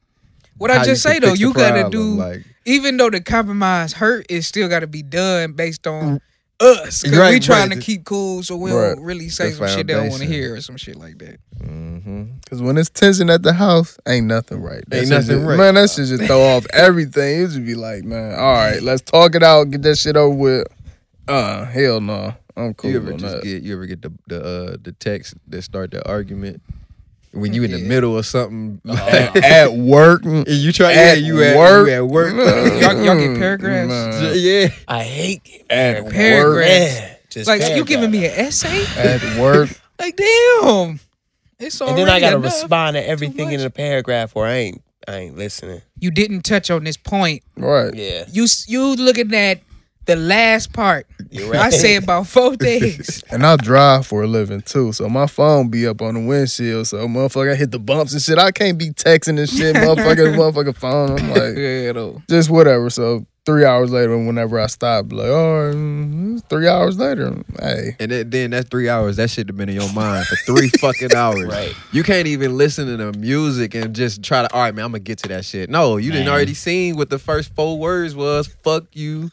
[0.57, 3.93] What I just you say though, you gotta problem, do like even though the compromise
[3.93, 6.21] hurt, it still got to be done based on
[6.61, 7.03] us.
[7.03, 7.75] Cause Right, we trying right.
[7.79, 8.95] to keep cool, so we Right.
[8.95, 11.17] don't really say The some shit they don't want to hear or some shit like
[11.19, 11.37] that.
[11.59, 14.83] hmm Cause when it's tension at the house, ain't nothing right.
[14.89, 15.57] That Ain't nothing just- right.
[15.57, 17.41] Man, that should just throw off everything.
[17.43, 20.35] It should be like, man, all right, let's talk it out, get that shit over
[20.35, 20.67] with.
[21.27, 23.43] Uh, hell no, I'm cool You ever on just that.
[23.43, 26.61] get you ever get the the uh, the text that start the argument
[27.33, 27.87] when you in the Yeah.
[27.87, 28.81] middle of something?
[28.87, 28.93] Oh.
[28.95, 31.87] at, at work, And you try, yeah, At you at work.
[31.87, 32.33] you at work.
[32.35, 33.39] Y'all- y'all get mm-hmm.
[33.39, 33.89] paragraphs?
[33.89, 36.95] Man, yeah, I hate at work, Paragraphs.
[36.99, 38.83] Yeah, just Like you giving me an essay?
[38.97, 39.69] at work.
[39.99, 40.99] Like damn,
[41.59, 43.63] it's and then I gotta respond to everything in much.
[43.63, 45.81] the paragraph, or I ain't, I ain't listening.
[45.99, 47.43] You didn't touch on this point.
[47.55, 47.93] Right.
[47.93, 49.59] Yeah, You you looking at
[50.05, 51.07] the last part.
[51.29, 53.23] you're I say about four days.
[53.31, 56.87] And I drive for a living too, so my phone be up on the windshield.
[56.87, 58.37] So motherfucker, I hit the bumps and shit.
[58.37, 61.11] I can't be texting and shit, motherfucker, motherfucker phone.
[61.17, 62.21] I'm like, yeah, though.
[62.29, 62.89] just whatever.
[62.89, 67.95] So three hours later, whenever I stop, like, all right, mm, three hours later, hey,
[67.99, 69.15] and then, then that's three hours.
[69.15, 71.45] That shit have been in your mind for three fucking hours.
[71.45, 71.73] Right.
[71.93, 74.53] You can't even listen to the music and just try to.
[74.53, 75.69] All right, man, I'm gonna get to that shit.
[75.69, 78.47] No, you didn't already seen what the first four words was.
[78.63, 79.31] Fuck you.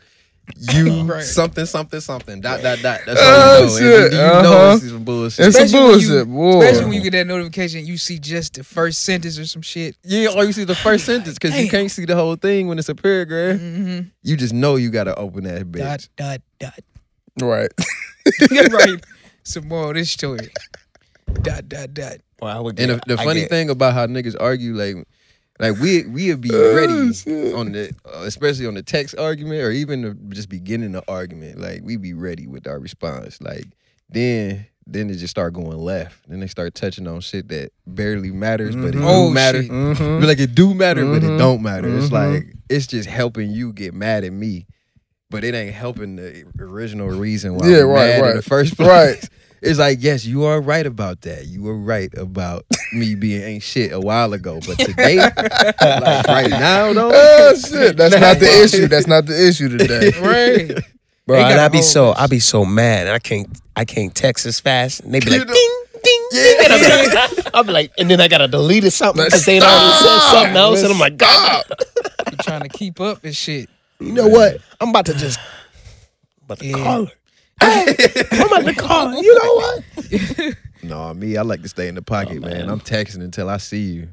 [0.57, 1.23] You Right.
[1.25, 3.01] something something something dot dot dot.
[3.07, 3.63] That's Oh, all you know.
[3.63, 4.13] And shit.
[4.13, 4.77] you, you know Uh-huh.
[4.77, 5.47] it's some bullshit.
[5.47, 6.59] It's some Especially when you- bullshit, boy.
[6.65, 9.97] Especially when you get that notification, you see just the first sentence or some shit.
[10.05, 12.79] Yeah, all you see the first sentence because you can't see the whole thing when
[12.79, 13.61] it's a paragraph.
[13.61, 14.09] Mm-hmm.
[14.23, 15.79] You just know you gotta open that bitch.
[15.79, 16.81] Dot dot dot.
[17.43, 17.71] right.
[18.73, 19.05] right.
[19.45, 20.49] Some more of this story.
[21.43, 22.17] Dot dot dot.
[22.41, 24.97] Well, I would And the, the I funny get- thing about how niggas argue, like,
[25.59, 26.93] like we we would be Oh, ready
[27.55, 31.59] on the, uh, especially on the text argument or even the just beginning the argument.
[31.61, 33.41] Like we be ready with our response.
[33.41, 33.67] Like
[34.09, 36.27] then then they just start going left.
[36.29, 39.01] Then they start touching on shit that barely matters, but it Mhm.
[39.03, 39.63] do Oh, matter.
[39.63, 40.25] Mm-hmm.
[40.25, 41.39] Like it do matter, but it Mhm.
[41.39, 41.89] don't matter.
[41.95, 42.13] It's Mhm.
[42.13, 44.67] like it's just helping you get mad at me,
[45.31, 48.35] but it ain't helping the original reason why Yeah, I'm right, mad in right.
[48.37, 48.89] the first place.
[48.89, 49.29] Right.
[49.61, 51.47] It's like yes, you are right about that.
[51.47, 55.37] You were right about me being ain't shit a while ago, but today, like
[56.27, 58.87] right now though, Oh shit, that's not the issue.
[58.87, 60.13] That's not the issue today.
[60.21, 60.85] Right.
[61.27, 61.39] bro.
[61.39, 62.21] And got I a be so, list.
[62.21, 63.09] I be so mad.
[63.09, 65.01] I can't, I can't text as fast.
[65.01, 66.57] And they be like, know- ding, ding, ding.
[66.65, 69.45] And I be like, I'll be like, and then I gotta delete it something because
[69.45, 71.65] they done already said something else, and I'm like, God,
[72.31, 73.69] You trying to keep up and shit.
[74.01, 74.59] you know what?
[74.81, 76.75] I'm about to just, I'm about to Yeah.
[76.85, 77.13] call her.
[77.61, 77.97] Hey,
[78.33, 79.19] I'm about to call her.
[79.19, 80.57] You know what?
[80.83, 82.53] no, me, I like to stay in the pocket, Oh, man.
[82.59, 82.69] man.
[82.71, 84.09] I'm texting until I see you.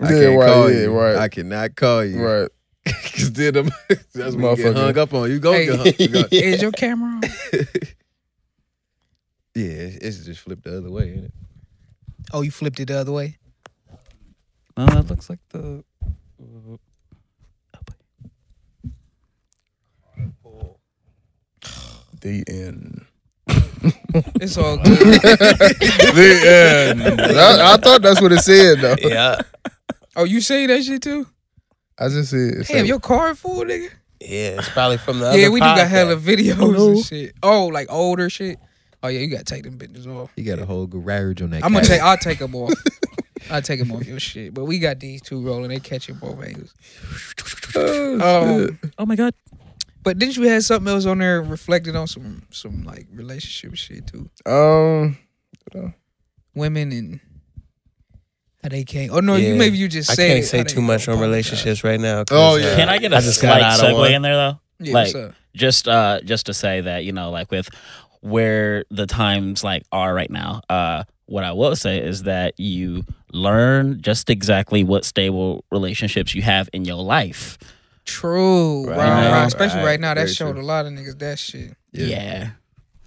[0.00, 0.92] I Yeah, can't right, call yeah, you.
[0.92, 1.16] right.
[1.16, 2.18] I cannot call you.
[2.24, 2.48] Right.
[2.86, 4.74] Cause then I'm, that's when you get Motherfucker.
[4.74, 5.30] hung up on.
[5.30, 5.92] You go Hey, get hung.
[5.98, 7.22] you go- Is your camera on?
[9.54, 11.32] yeah, it's, it's just flipped the other way, ain't it?
[12.32, 13.38] Oh, you flipped it the other way.
[14.76, 15.84] Uh, it looks like the.
[22.24, 23.04] The end.
[24.40, 25.20] It's all good.
[25.20, 27.20] the end.
[27.20, 28.96] I, I thought that's what it said though.
[29.06, 29.40] Yeah,
[30.16, 31.26] oh, you say that shit too?
[31.98, 32.38] I just said.
[32.40, 33.90] it Damn, said- your car full, nigga.
[34.20, 34.58] yeah.
[34.58, 35.38] It's probably from the other.
[35.38, 35.88] Yeah, other we do got podcast.
[35.90, 36.90] hella videos Hello?
[36.92, 37.34] and shit.
[37.42, 38.58] Oh, like older shit.
[39.02, 40.30] Oh yeah, you gotta take them bitches off.
[40.36, 41.62] You got a whole garage on that.
[41.62, 41.96] I'm gonna cat.
[41.98, 42.02] take.
[42.02, 42.72] I'll take them off.
[43.50, 44.54] I'll take them off your shit.
[44.54, 45.68] But we got these two rolling.
[45.68, 46.72] They catching both angles.
[47.76, 49.34] Um, Oh my god.
[50.04, 54.06] But didn't you have something else on there reflected on some some like relationship shit
[54.06, 54.30] too?
[54.50, 55.18] Um.
[56.54, 57.20] Women and
[58.62, 59.10] how they can't.
[59.10, 60.28] Oh no, you maybe you just I said.
[60.32, 61.20] can't say too much on apologize.
[61.28, 62.24] relationships right now.
[62.30, 62.66] Oh, yeah.
[62.68, 64.60] uh, Can I get a I just slight segue in there though?
[64.78, 65.34] Yeah, Like- what's up?
[65.56, 67.68] just uh just to say that you know like with
[68.20, 73.04] where the times like are right now uh what i will say is that you
[73.32, 77.56] learn just exactly what stable relationships you have in your life
[78.04, 78.86] True.
[78.86, 79.86] Right, Right, right, Especially right.
[79.86, 80.62] right now, that showed true.
[80.62, 82.06] a lot of niggas that shit Yeah.
[82.06, 82.50] yeah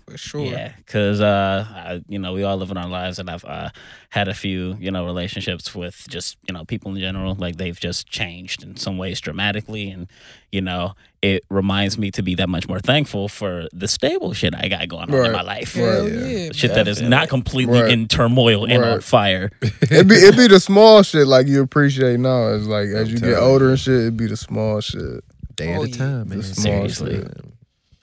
[0.09, 0.45] for sure.
[0.45, 3.69] yeah because uh I, you know we all live in our lives and i've uh
[4.09, 7.77] had a few you know relationships with just you know people in general like they've
[7.79, 10.07] just changed in some ways dramatically and
[10.51, 14.55] you know it reminds me to be that much more thankful for the stable shit
[14.55, 16.49] i got going on in my life Right, yeah.
[16.53, 16.75] shit man.
[16.75, 17.91] that is not completely Right.
[17.91, 19.51] in turmoil and on fire.
[19.81, 22.47] It be it be the small shit like you appreciate now.
[22.53, 25.23] It's like as I'm you get telling older and shit, it be the small shit.
[25.55, 25.97] Day Oh, at a yeah.
[25.97, 26.37] time, man.
[26.37, 27.15] The small Seriously.
[27.17, 27.41] shit.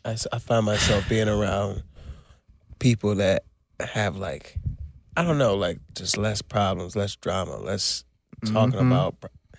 [0.04, 1.82] I, s- I find myself being around
[2.84, 3.44] people that
[3.80, 4.58] have like,
[5.16, 8.04] I don't know, like just less problems, less drama, less
[8.44, 8.86] talking Mhm.
[8.88, 9.14] about.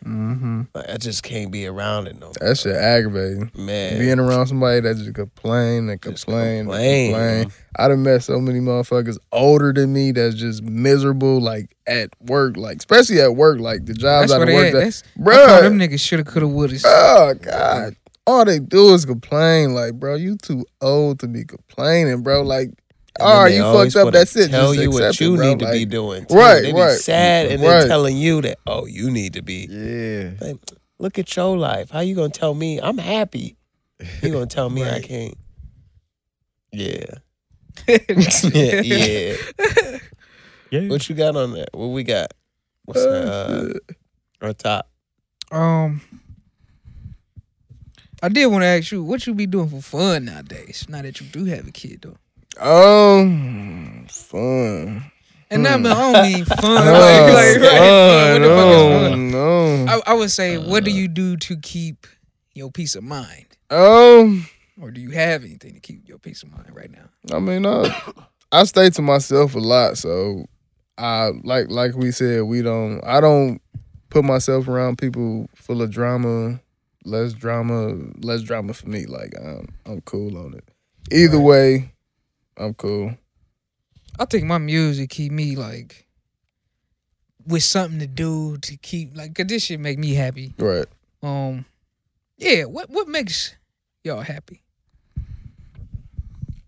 [0.05, 0.61] Mm-hmm.
[0.76, 2.34] Like, I just can't be around it no more.
[2.39, 3.49] That shit aggravating.
[3.57, 3.97] man.
[3.97, 7.11] Being around somebody that just complain and Just complain and complain.
[7.13, 7.51] complain.
[7.80, 12.55] I done met so many motherfuckers older than me that's just miserable, like at work,
[12.57, 14.82] like especially at work, like the jobs That's I what done they worked at.
[14.82, 14.84] at.
[14.84, 16.78] That's, I call Bruh, them niggas shoulda, coulda, woulda.
[16.86, 17.95] Oh God.
[18.28, 19.73] All they do is complain.
[19.73, 22.43] Like, bro, you too old to be complaining, bro.
[22.43, 22.69] Like,
[23.18, 24.03] And all then right, they you fucked up.
[24.05, 24.49] wanna That's it.
[24.51, 26.26] Tell Just you what you it, need to be doing.
[26.26, 26.36] too.
[26.36, 26.97] Right, They be right.
[26.99, 27.80] sad and Right.
[27.82, 29.68] then telling you that, oh, you need to be.
[29.70, 30.32] Yeah.
[30.45, 30.57] Like,
[30.99, 31.89] look at your life.
[31.91, 33.55] How you gonna tell me I'm happy?
[34.22, 35.36] You gonna tell me I can't?
[36.74, 37.05] Yeah.
[37.88, 37.97] yeah.
[38.84, 39.97] Yeah.
[40.72, 40.88] Yeah.
[40.89, 41.68] What you got on there?
[41.74, 42.34] What we got?
[42.84, 43.72] What's uh,
[44.41, 44.89] our top?
[45.51, 46.01] Um,
[48.22, 50.86] I did want to ask you what you be doing for fun nowadays.
[50.89, 52.18] Now that you do have a kid, though,
[52.60, 55.12] Um, fun.
[55.49, 55.80] and that.
[55.80, 56.86] I don't mean fun.
[56.86, 59.32] No, like, like, right, fun, what the fuck is fun?
[59.32, 59.86] no.
[59.88, 62.08] I, I would say, what do you do to keep
[62.53, 64.47] your peace of mind, Um,
[64.82, 67.10] or do you have anything to keep your peace of mind right now?
[67.36, 67.93] I mean, I,
[68.51, 70.45] I stay to myself a lot, so
[70.97, 73.01] I like like we said, we don't.
[73.03, 73.62] I don't
[74.10, 76.62] put myself around people full of drama.
[77.03, 79.06] Less drama, less drama for me.
[79.06, 80.64] Like I'm, I'm cool on it.
[81.12, 81.91] Either way,
[82.58, 83.16] I'm cool.
[84.18, 86.08] I think my music keep me like
[87.45, 90.53] with something to do to keep like, cause this shit make me happy.
[90.58, 90.86] Right.
[91.22, 91.66] Um,
[92.38, 92.64] yeah.
[92.66, 93.56] What what makes
[94.03, 94.62] y'all happy?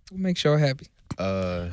[0.10, 0.88] What makes y'all happy?
[1.18, 1.70] Uh,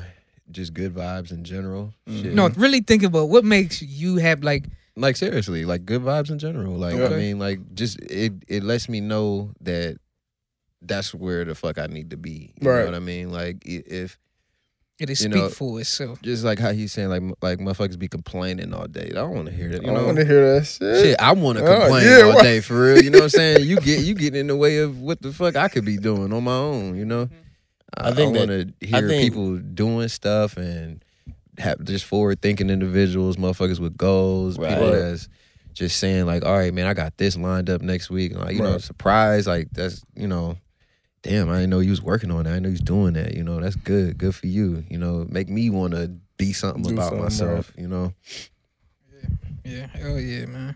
[0.51, 1.93] just good vibes in general.
[2.07, 2.33] Shit.
[2.33, 4.41] No, really think about what makes you happy.
[4.41, 6.75] Like, like seriously, like good vibes in general.
[6.75, 9.97] Like I mean, like just it it lets me know that
[10.87, 12.53] that's where the fuck I need to be.
[12.61, 12.79] You Right.
[12.79, 13.31] know what I mean?
[13.31, 14.17] Like if
[14.97, 16.21] it is You speak know, for itself.
[16.21, 19.07] just like how he's saying like like motherfuckers be complaining all day.
[19.11, 19.83] I don't want to hear that.
[19.83, 20.05] You I know.
[20.05, 21.05] want to hear that shit.
[21.05, 22.43] Shit, I want to Oh, complain yeah, all right.
[22.43, 23.03] day for real.
[23.03, 23.67] You know what I'm saying?
[23.67, 26.31] You get you get in the way of what the fuck I could be doing
[26.31, 26.95] on my own.
[26.97, 27.35] You know, mm-hmm.
[27.97, 31.03] I think want to hear think- people doing stuff and
[31.57, 34.91] have just forward thinking individuals, motherfuckers with goals, people Right.
[34.99, 35.29] that's
[35.73, 38.33] just saying like, all right, man, I got this lined up next week.
[38.33, 40.57] Like, you know, surprise, like that's you know.
[41.25, 42.51] Damn, I didn't know you was working on that.
[42.51, 43.33] I didn't know you was doing that.
[43.33, 44.17] You know, that's good.
[44.19, 44.83] Good for you.
[44.89, 47.73] You know, make me want to be something Do about something, myself.
[47.75, 48.13] You know,
[49.63, 50.75] Yeah, hell yeah, man.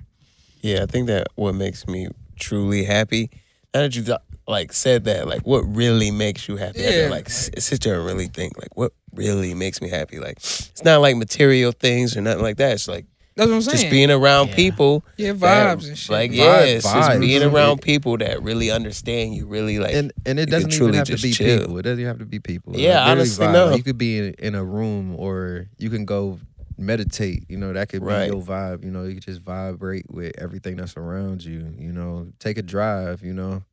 [0.62, 2.08] Yeah, I think that what makes me
[2.40, 3.30] truly happy.
[3.76, 6.80] Now that you got, like said that, like what really makes you happy?
[6.80, 9.90] I had to, like s- sit there and really think, like what really makes me
[9.90, 10.18] happy.
[10.20, 12.74] Like it's not like material things or nothing like that.
[12.74, 13.06] It's like
[13.40, 13.78] That's what I'm saying.
[13.78, 14.56] just being around Yeah.
[14.56, 15.06] people.
[15.18, 16.10] yeah, that- vibes and shit.
[16.12, 19.48] Like Vibe- yeah, it's just being around people that really understand you.
[19.48, 21.60] Really like and and it doesn't even truly have to just be chill.
[21.62, 21.78] people.
[21.78, 22.76] It doesn't have to be people.
[22.78, 23.54] Yeah, Like, honestly, vibe.
[23.54, 23.66] no.
[23.68, 26.40] Like, you could be in, in a room or you can go
[26.78, 27.44] meditate.
[27.50, 28.30] You know, that could Right.
[28.30, 28.84] be your vibe.
[28.84, 31.74] You know, you could just vibrate with everything that's around you.
[31.78, 33.22] You know, take a drive.
[33.24, 33.64] You know,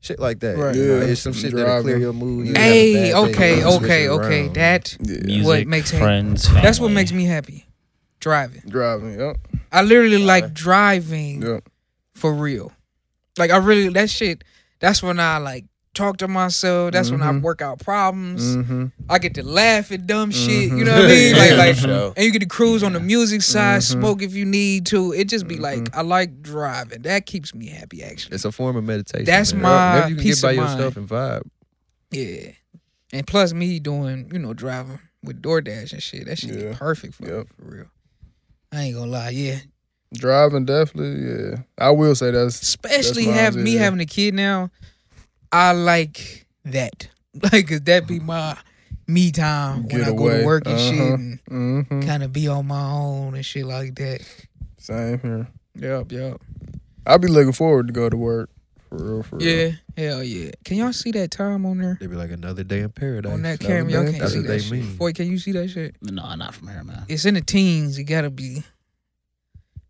[0.00, 0.56] shit like that.
[0.58, 0.74] Right.
[0.74, 2.46] You know, Yeah, it's some shit that'll clear your mood.
[2.48, 2.58] You Yeah.
[2.60, 4.48] have a Hey, bad day, okay, you can switch okay, okay.
[4.48, 5.16] That Yeah.
[5.24, 7.64] Music, what makes him- friends, that's what makes me happy.
[8.24, 8.62] Driving.
[8.66, 9.20] Driving.
[9.20, 9.36] Yep.
[9.70, 11.68] I literally like driving Yep.
[12.14, 12.72] for real.
[13.36, 14.44] Like I really that shit.
[14.80, 16.92] That's when I like talk to myself.
[16.92, 17.42] That's when I Mhm.
[17.42, 18.56] work out problems.
[18.56, 18.86] Mm-hmm.
[19.10, 20.70] I get to laugh at dumb shit.
[20.70, 20.84] You Mhm.
[20.86, 21.36] know what I mean?
[21.58, 22.14] Like like.
[22.16, 23.90] And you get to cruise on the music side, Mhm.
[23.92, 25.12] smoke if you need to.
[25.12, 25.94] It just be like.
[25.94, 27.02] I like driving.
[27.02, 28.36] That keeps me happy actually.
[28.36, 29.26] It's a form of meditation.
[29.26, 29.62] That's man.
[29.62, 31.42] my Maybe you can peace get by yourself and vibe.
[32.10, 32.52] Yeah.
[33.12, 36.24] And plus me doing, you know, driving with DoorDash and shit.
[36.26, 36.74] That shit Yeah.
[36.74, 37.46] perfect for, Yep.
[37.56, 37.86] for real.
[38.74, 39.58] I ain't gonna lie, yeah.
[40.14, 41.26] Driving definitely.
[41.26, 41.56] Yeah.
[41.78, 44.70] I will say that's Especially mine, have me having a kid now.
[45.52, 47.08] I like that.
[47.52, 48.56] Like, cause that be my
[49.08, 51.14] me time when Get I go to work and shit Uh-huh.
[51.14, 52.00] and mm-hmm.
[52.02, 54.20] kind of be on my own and shit like that.
[54.78, 55.48] same here.
[55.74, 56.40] Yup, yup.
[57.04, 58.50] I'll be looking forward to go to work.
[58.96, 59.22] For real.
[59.22, 59.48] For real.
[59.48, 60.50] Yeah, hell yeah.
[60.64, 61.96] Can y'all see that time on there?
[62.00, 63.32] They be like another day in paradise.
[63.32, 64.70] On that camera, y'all can't That's see what that they shit.
[64.72, 64.96] mean.
[64.96, 65.96] Boy, can you see that shit?
[66.00, 67.04] No, I'm not from here, man.
[67.08, 67.98] It's in the teens.
[67.98, 68.62] It gotta be.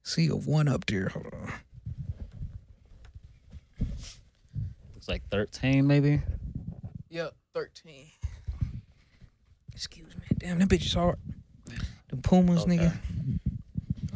[0.02, 1.08] See a one up there.
[1.08, 1.52] Hold on.
[4.96, 6.20] It's like 13, maybe.
[7.10, 8.06] Yep, 13.
[9.72, 10.22] Excuse me.
[10.38, 11.16] Damn, that bitch is hard.
[12.08, 12.76] The Pumas, Okay.
[12.78, 12.92] nigga.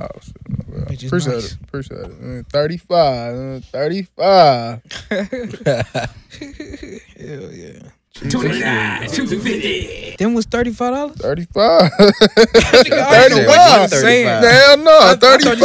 [0.00, 0.36] Oh, shit.
[0.68, 1.52] Well, Which is appreciate nice.
[1.52, 1.58] it.
[1.62, 2.40] Appreciate it.
[2.40, 3.34] Uh, 35.
[3.34, 4.82] uh, 35.
[7.18, 7.90] Hell yeah.
[8.20, 10.16] Jesus.
[10.18, 11.14] Then was $35?
[11.16, 11.90] 35.
[11.92, 13.90] I don't know what you 35.
[14.00, 14.26] saying.
[14.26, 14.98] Hell no.
[15.00, 15.58] I thought you 35.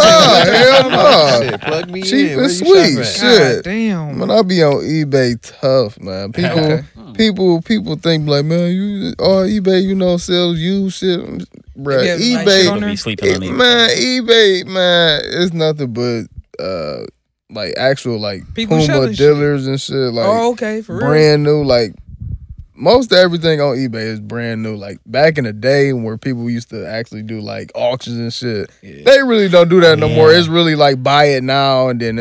[0.45, 1.49] said Hell no.
[1.49, 2.39] Shit, plug me Cheap in.
[2.39, 3.05] And sweet.
[3.05, 3.63] Shit.
[3.63, 4.17] Damn.
[4.19, 6.31] Man, I be on eBay tough, man.
[6.33, 6.83] People Okay.
[6.95, 7.13] Hmm.
[7.13, 11.19] people people think like, man, you oh eBay, you know, sells used shit,
[11.77, 12.05] bruh.
[12.05, 12.89] Yeah, like shit eBay, on there?
[12.91, 13.55] be sleeping on it- eBay.
[13.57, 17.05] man, eBay, man, it's nothing but uh
[17.49, 19.17] like actual like People Puma selling shit.
[19.17, 21.07] dealers and shit, like oh, okay, for real.
[21.07, 21.93] brand new, like.
[22.75, 24.75] Most of everything on eBay is brand new.
[24.75, 28.71] Like back in the day where people used to actually do like auctions and shit.
[28.81, 30.33] They really don't do that no more.
[30.33, 32.17] It's really like buy it now and then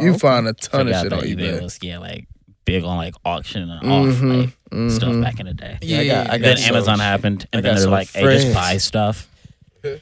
[0.00, 0.18] you okay.
[0.18, 1.62] find a ton of shit on eBay eBay.
[1.62, 2.26] was yeah like
[2.64, 5.22] big on like auction and off Mhm, like stuff mhm.
[5.22, 5.78] back in the day.
[5.82, 8.08] Yeah, I got, I got then some- Amazon happened, and got then they're some like,
[8.12, 9.28] "Hey, just buy stuff."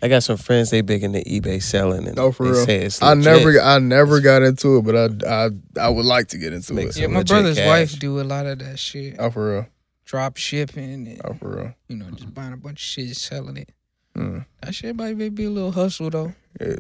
[0.03, 0.71] I got some friends.
[0.71, 2.65] They big into eBay selling, and No, for they real.
[2.67, 6.29] say it's I never, I never got into it, but I, I, I would like
[6.29, 7.01] to get into Makes it.
[7.03, 7.67] Yeah, my brother's cash.
[7.67, 9.17] wife do a lot of that shit.
[9.19, 9.67] Oh, for real.
[10.05, 11.75] Drop shipping and Oh, for real.
[11.89, 13.71] you know just buying a bunch of shit, selling it.
[14.17, 14.45] Mm.
[14.61, 16.35] That shit might be be a little hustle though.
[16.61, 16.77] Yeah.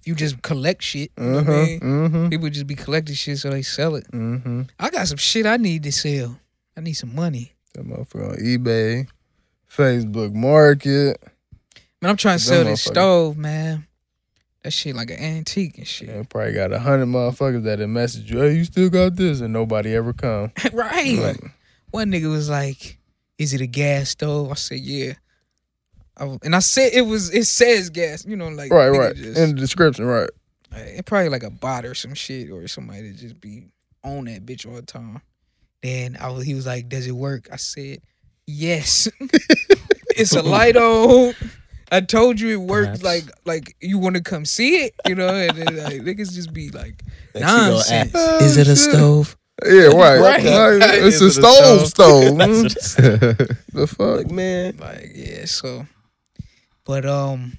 [0.00, 1.80] If you just collect shit, you know what I mean?
[1.80, 2.28] Mm-hmm.
[2.28, 4.06] People just be collecting shit so they sell it.
[4.12, 4.62] Mm-hmm.
[4.78, 6.38] I got some shit I need to sell.
[6.76, 7.52] I need some money.
[7.74, 9.08] That motherfucker on eBay,
[9.70, 11.22] Facebook Market.
[12.04, 13.86] Man, I'm trying to sell this stove, man.
[14.62, 16.10] That shit like an antique and shit.
[16.10, 18.40] Yeah, probably got a hundred motherfuckers that have messaged you.
[18.40, 20.52] Hey, you still got this, and nobody ever come.
[20.74, 21.18] right.
[21.18, 21.40] Like,
[21.92, 22.98] One nigga was like,
[23.38, 25.14] "Is it a gas stove?" I said, "Yeah."
[26.18, 27.32] I and I said it was.
[27.32, 28.26] It says gas.
[28.26, 29.16] You know, like right, right.
[29.16, 30.28] just- In the description, right.
[30.72, 33.68] it probably like a bot or some shit or somebody that just be
[34.02, 35.22] on that bitch all the time.
[35.82, 38.00] Then I was, he was like, "Does it work?" I said,
[38.46, 39.08] "Yes."
[40.10, 41.32] it's a light on.
[41.92, 43.00] I told you it works.
[43.00, 43.02] Perhaps.
[43.04, 45.28] Like like you want to come see it, you know?
[45.28, 48.14] And then like niggas just be like Then she gonna nonsense.
[48.14, 49.36] ask, Is it a stove?
[49.64, 50.18] Yeah, right.
[50.18, 50.42] Right.
[50.80, 52.38] Like, it's a it a stove, stove.
[52.38, 54.16] That's the fuck.
[54.18, 55.86] Like man, Like yeah, so.
[56.84, 57.56] But um,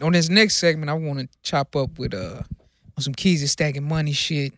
[0.00, 2.42] on this next segment, I want to chop up with uh
[2.96, 4.52] on some keys to stacking money shit,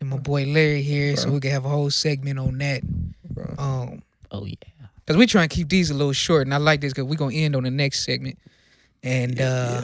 [0.00, 2.82] and my boy Larry here, so we can have a whole segment on that.
[3.30, 3.54] Bro.
[3.56, 4.02] Um,
[4.32, 4.79] oh yeah.
[5.10, 7.16] Cause we try and keep these a little short, and I like this because we
[7.16, 8.38] gonna end on the next segment.
[9.02, 9.82] And uh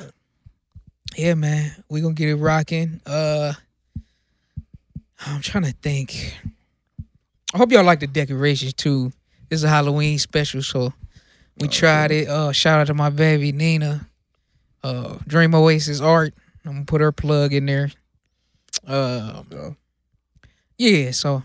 [1.16, 3.00] yeah, man, we gonna get it rocking.
[3.04, 3.52] Uh
[5.26, 6.32] I'm trying to think.
[7.52, 9.10] I hope y'all like the decorations too.
[9.48, 10.92] This is a Halloween special, so
[11.58, 12.28] we tried it.
[12.28, 14.08] Uh shout out to my baby Nina.
[14.84, 16.34] Uh Dream Oasis Art.
[16.64, 17.90] I'm gonna put her plug in there.
[18.86, 19.70] Uh Yeah.
[20.78, 21.42] yeah, so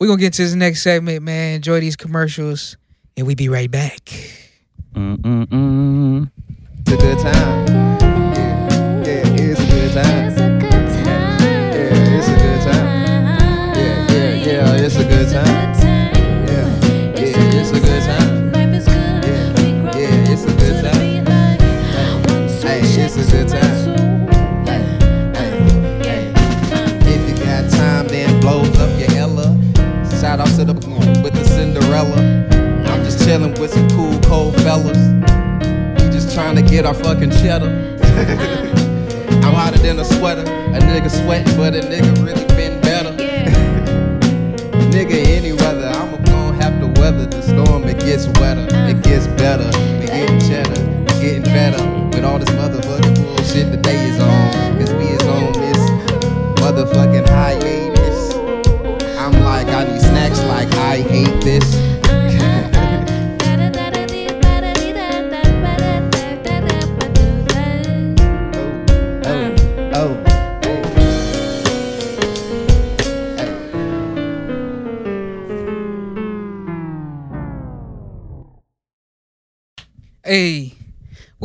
[0.00, 1.54] we're gonna get to this next segment, man.
[1.54, 2.76] Enjoy these commercials,
[3.16, 4.10] and we be right back.
[4.94, 6.30] Mm-mm-mm.
[6.80, 8.01] It's a good time.
[33.32, 34.98] Chilling with some cool, cold fellas.
[36.04, 37.96] We just trying to get our fucking cheddar.
[39.42, 40.42] I'm hotter than a sweater.
[40.42, 43.12] A nigga sweating, but a nigga really been better.
[44.92, 47.84] nigga, any weather, I'm gonna have to weather the storm.
[47.84, 48.90] It gets wetter, uh.
[48.90, 49.64] it gets better.
[49.98, 51.82] We getting cheddar, we getting better.
[52.12, 54.78] With all this motherfucking bullshit, the day is on.
[54.78, 55.80] Cause we is on this
[56.60, 58.34] motherfucking hiatus.
[59.16, 61.81] I'm like, I need snacks like I hate this.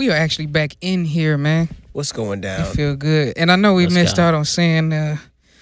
[0.08, 1.68] We are actually back in here, man.
[1.92, 2.62] what's going down?
[2.62, 4.24] I feel good, and I know we Let's missed go.
[4.24, 4.94] out on saying.
[4.94, 5.18] Uh,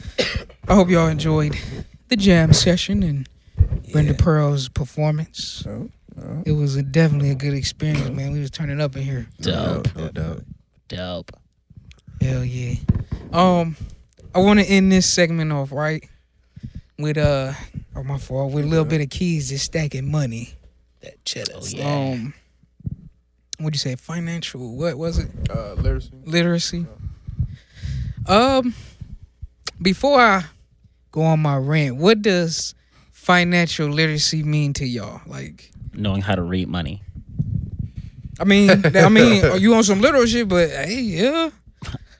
[0.67, 1.57] I hope y'all enjoyed
[2.09, 3.29] the jam session and
[3.91, 5.65] Brenda Pearl's performance.
[5.67, 5.89] Oh,
[6.21, 6.43] oh.
[6.45, 8.33] It was a, definitely a good experience, man.
[8.33, 9.27] We was turning up in here.
[9.41, 9.95] Dope.
[9.95, 10.43] no doubt.
[10.89, 11.31] Dope.
[12.21, 12.75] Hell yeah.
[13.33, 13.75] Um,
[14.35, 16.07] I want to end this segment off right
[16.99, 17.53] with uh,
[17.95, 20.53] or my fault with a little bit of keys just stacking money.
[21.01, 21.53] That cheddar.
[21.55, 21.65] Oh.
[21.67, 22.11] Yeah.
[22.13, 22.33] Um,
[23.59, 23.95] what'd you say?
[23.95, 24.75] Financial?
[24.75, 25.29] What was it?
[25.49, 26.11] Uh, literacy.
[26.25, 26.85] literacy.
[28.27, 28.73] Um,
[29.81, 30.45] before I
[31.11, 32.73] go on my rant, what does
[33.11, 35.21] financial literacy mean to y'all?
[35.25, 37.01] Like, Knowing how to read money.
[38.39, 41.49] I mean, I mean, you on some literal shit, but hey, yeah,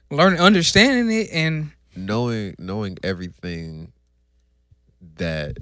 [0.10, 3.92] learning, understanding it, and Knowing knowing everything
[5.18, 5.58] that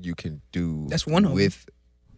[0.00, 1.36] you can do That's one of 'em.
[1.36, 1.68] with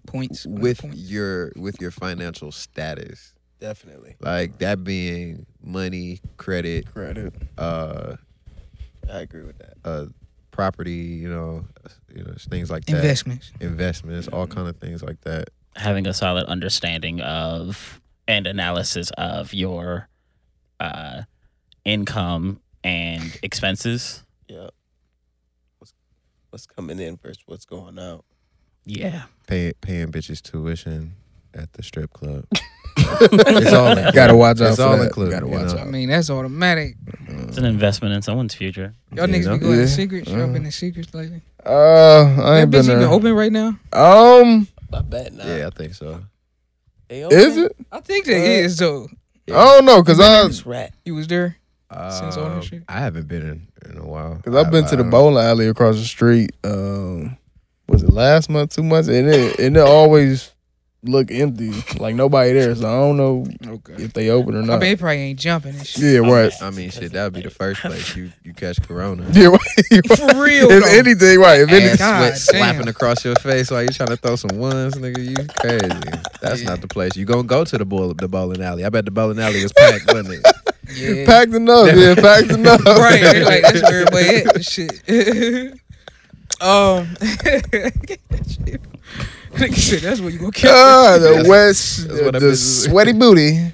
[0.07, 0.96] points one of the with points.
[0.98, 3.34] your with your financial status.
[3.61, 4.16] Definitely.
[4.20, 7.32] Like that being money, credit, Credit.
[7.59, 8.16] uh
[9.11, 9.74] I agree with that.
[9.84, 10.07] uh
[10.51, 11.64] property, you know,
[12.14, 12.96] you know, things like that.
[12.96, 13.53] Investments.
[13.61, 15.51] investments, all kind of things like that.
[15.76, 20.09] having a solid understanding of and analysis of your
[20.80, 21.22] uh,
[21.84, 24.24] income and expenses.
[24.48, 24.68] Yeah.
[25.78, 25.92] What's
[26.51, 28.24] what's coming in versus what's going out?
[28.85, 29.22] Yeah.
[29.47, 31.14] Pay, paying bitches tuition
[31.55, 32.45] at the strip club.
[32.97, 34.14] it's all included.
[34.14, 35.05] Gotta watch out It's for all that.
[35.05, 35.33] included.
[35.33, 35.81] Gotta you watch know?
[35.81, 36.97] I mean, that's automatic.
[37.28, 38.95] It's an investment in someone's future.
[39.12, 39.53] Y'all You niggas know?
[39.55, 39.85] be going Yeah.
[39.85, 40.28] to secrets.
[40.28, 40.53] Y'all Uh-huh.
[40.53, 41.43] been in secrets lately.
[41.64, 43.68] Uh, I That ain't been bitch even open right now?
[43.93, 45.47] Um, I bet not.
[45.47, 46.20] Yeah, I think so.
[47.09, 47.76] Is it?
[47.91, 49.09] I think that Uh, is though.
[49.49, 50.93] I don't know, cause I, This rat.
[51.05, 51.57] You was there.
[51.93, 52.85] Since ownership?
[52.89, 54.41] I haven't been in, in a while.
[54.45, 56.53] cause I've been to the I- bowling alley across the street.
[56.62, 57.37] Um,
[57.91, 60.53] was it last month, two months, and it and it always
[61.03, 62.74] look empty, like nobody there.
[62.74, 63.95] So I don't know Okay.
[64.05, 64.64] if they open or not.
[64.64, 64.80] I not.
[64.82, 66.03] mean, it probably ain't jumping and shit.
[66.22, 66.53] yeah, right.
[66.61, 69.24] I mean, shit, that would be the first place you, you catch corona.
[69.32, 70.07] Yeah, right.
[70.18, 70.91] For real, If though.
[70.91, 71.61] anything, right?
[71.61, 72.74] If Ass anything, God sweat damn.
[72.74, 75.24] slapping across your face while you trying to throw some ones, nigga.
[75.26, 76.20] You crazy.
[76.43, 77.16] That's not the place.
[77.16, 78.84] You gonna go to the bowl, the bowling alley.
[78.84, 80.47] I bet the bowling alley is packed, wasn't it?
[80.97, 81.24] Yeah.
[81.24, 81.97] packed enough.
[81.97, 82.84] Yeah, packed enough.
[82.84, 83.43] right.
[83.43, 84.64] Like that's where everybody at.
[84.66, 85.80] Shit.
[86.61, 87.08] Um.
[89.74, 90.02] shit.
[90.02, 90.70] That's where you gonna kill.
[90.72, 93.72] Ah, the west, that's what the, sweaty booty.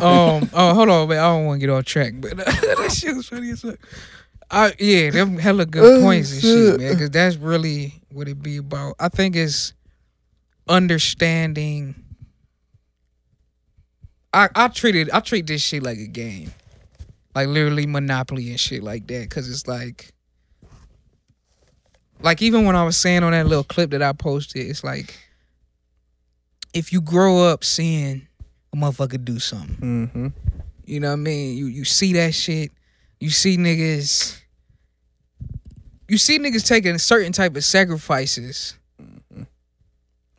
[0.00, 0.48] Um.
[0.52, 1.18] Oh, hold on, man.
[1.18, 3.78] I don't want to get off track, but that shit was funny as fuck.
[4.50, 6.80] I, yeah, them hella good Oh, points and shit, shit.
[6.80, 6.92] man.
[6.94, 8.94] Because that's really what it be about.
[8.98, 9.74] I think it's
[10.68, 11.94] understanding.
[14.32, 16.50] I I treated I treat this shit like a game,
[17.34, 19.22] like literally Monopoly and shit like that.
[19.28, 20.12] Because it's like,
[22.20, 25.16] like even when I was saying on that little clip that I posted, it's like,
[26.74, 28.28] if you grow up seeing
[28.72, 29.76] a motherfucker do something.
[29.76, 30.26] Mm-hmm.
[30.84, 31.56] You know what I mean?
[31.56, 32.72] You you see that shit.
[33.20, 34.40] You see niggas.
[36.08, 38.78] You see niggas taking certain type of sacrifices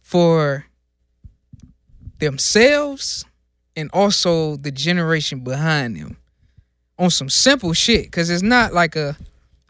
[0.01, 0.65] for
[2.17, 3.25] themselves
[3.75, 6.17] and also the generation behind them
[6.97, 8.11] on some simple shit.
[8.11, 9.15] Cause it's not like a,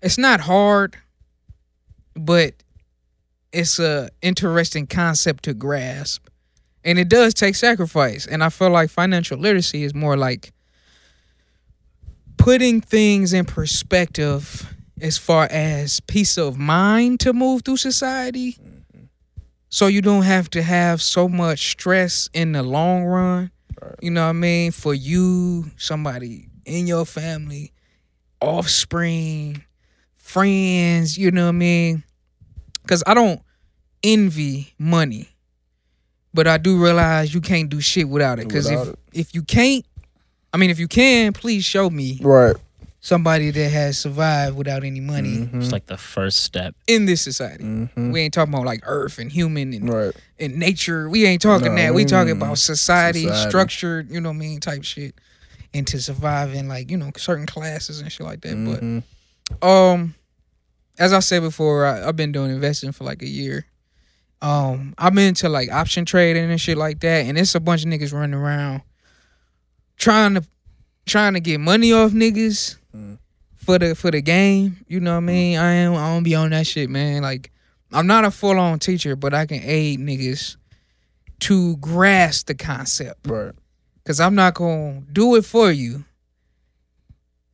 [0.02, 0.96] it's not hard,
[2.26, 2.54] but
[3.52, 6.28] it's a interesting concept to grasp.
[6.84, 8.26] And it does take sacrifice.
[8.26, 10.54] And i feel like financial literacy is more like
[12.38, 18.54] putting things in perspective as far as peace of mind to move through society.
[18.54, 19.06] Mm-hmm.
[19.70, 23.52] So you don't have to have so much stress in the long run.
[24.02, 24.72] You know what i mean?
[24.72, 27.72] For you somebody in your family
[28.42, 29.64] offspring
[30.16, 32.04] friends you know what i mean
[32.90, 33.40] because i don't
[34.04, 35.30] envy money
[36.34, 38.48] but I do realize you can't do shit without it.
[38.48, 39.00] Because if it.
[39.14, 39.84] if you can't,
[40.54, 42.56] I mean, if you can, please show me Right.
[43.02, 45.56] somebody that has survived without any money Mhm.
[45.64, 46.76] It's like the first step.
[46.86, 47.64] in this society.
[47.64, 48.14] Mhm.
[48.14, 50.14] We ain't talking about like Earth and human and, Right.
[50.40, 51.10] and nature.
[51.10, 51.96] We ain't talking No, that.
[51.96, 53.50] We talking about society, society.
[53.50, 55.16] structured, you know what I mean, type shit.
[55.74, 58.54] And to survive in like you know certain classes and shit like that.
[58.56, 59.02] Mhm.
[59.60, 60.14] But um,
[61.00, 63.66] as I said before, I, I've been doing investing for like a year.
[64.42, 67.90] Um, I'm into like option trading and shit like that, and it's a bunch of
[67.90, 68.84] niggas running around
[69.98, 70.44] trying to
[71.06, 73.20] trying to get money off niggas Mm.
[73.56, 74.78] for the for the game.
[74.88, 75.58] You know what I mean?
[75.60, 77.22] I am I don't be on that shit, man.
[77.22, 77.52] Like
[77.92, 80.56] I'm not a full on teacher, but I can aid niggas
[81.42, 83.28] to grasp the concept.
[83.28, 83.54] Right.
[84.06, 86.04] Cause I'm not gonna do it for you,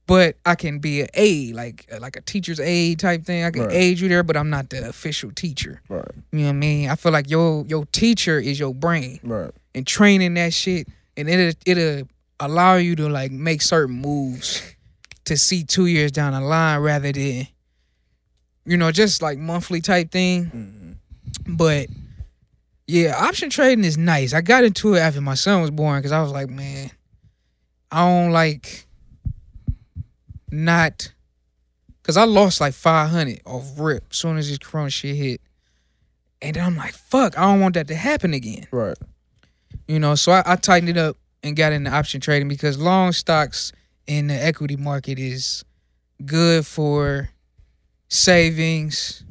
[0.08, 3.44] but I can be an aid, like like a teacher's aid type thing.
[3.44, 3.74] I can Right.
[3.74, 5.82] aid you there, but I'm not the official teacher.
[5.90, 6.06] Right.
[6.32, 6.90] You know what I mean?
[6.90, 9.52] I feel like your your teacher is your brain Right.
[9.74, 10.88] and training that shit,
[11.18, 12.08] and it it'll
[12.40, 14.62] allow you to like make certain moves
[15.26, 17.48] to see two years down the line rather than
[18.66, 20.46] you know just like monthly type thing.
[21.48, 21.58] Mhm.
[21.58, 21.88] But
[22.88, 24.34] yeah, option trading is nice.
[24.34, 26.92] I got into it after my son was born because I was like, man,
[27.92, 28.85] I don't like
[30.52, 31.12] not
[32.02, 35.42] because I lost like five hundred off rip as soon as this corona shit hit,
[36.42, 38.68] and then I'm like, fuck, I don't want that to happen again.
[38.72, 38.98] Right.
[39.88, 43.12] You know, so I, I tightened it up and got into option trading because long
[43.12, 43.72] stocks
[44.08, 45.64] in the equity market is
[46.26, 47.30] good for
[48.08, 49.24] savings,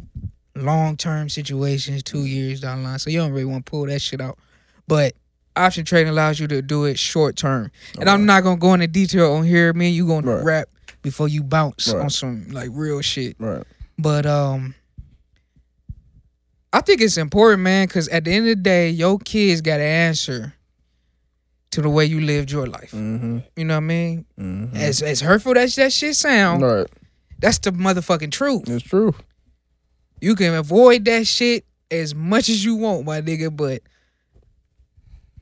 [0.55, 2.99] long term situations, two years down the line.
[2.99, 4.39] So you don't really want to pull that shit out.
[4.87, 5.15] But
[5.57, 7.71] option trading allows you to do it short term.
[7.99, 9.73] And I'm not gonna go into detail on here.
[9.73, 10.45] Me and you gonna Right.
[10.45, 10.69] rap
[11.05, 12.03] before you bounce Right.
[12.03, 13.37] on some like real shit.
[13.39, 13.63] Right.
[13.97, 14.75] But um
[16.73, 19.77] I think it's important, man, because at the end of the day, your kids got
[19.77, 20.55] to answer
[21.71, 22.91] to the way you lived your life.
[22.91, 23.39] Mm-hmm.
[23.57, 24.25] You know what I mean?
[24.41, 24.77] Mm-hmm.
[24.77, 26.87] As as hurtful as that shit sound, Right.
[27.39, 28.69] That's the motherfucking truth.
[28.69, 29.15] It's true.
[30.21, 33.83] You can avoid that shit as much as you want, my nigga, but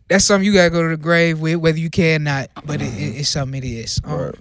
[0.08, 2.50] that's something you gotta go to the grave with, whether you can or not.
[2.66, 4.00] But it, it- it's something it is.
[4.04, 4.34] Um, Right.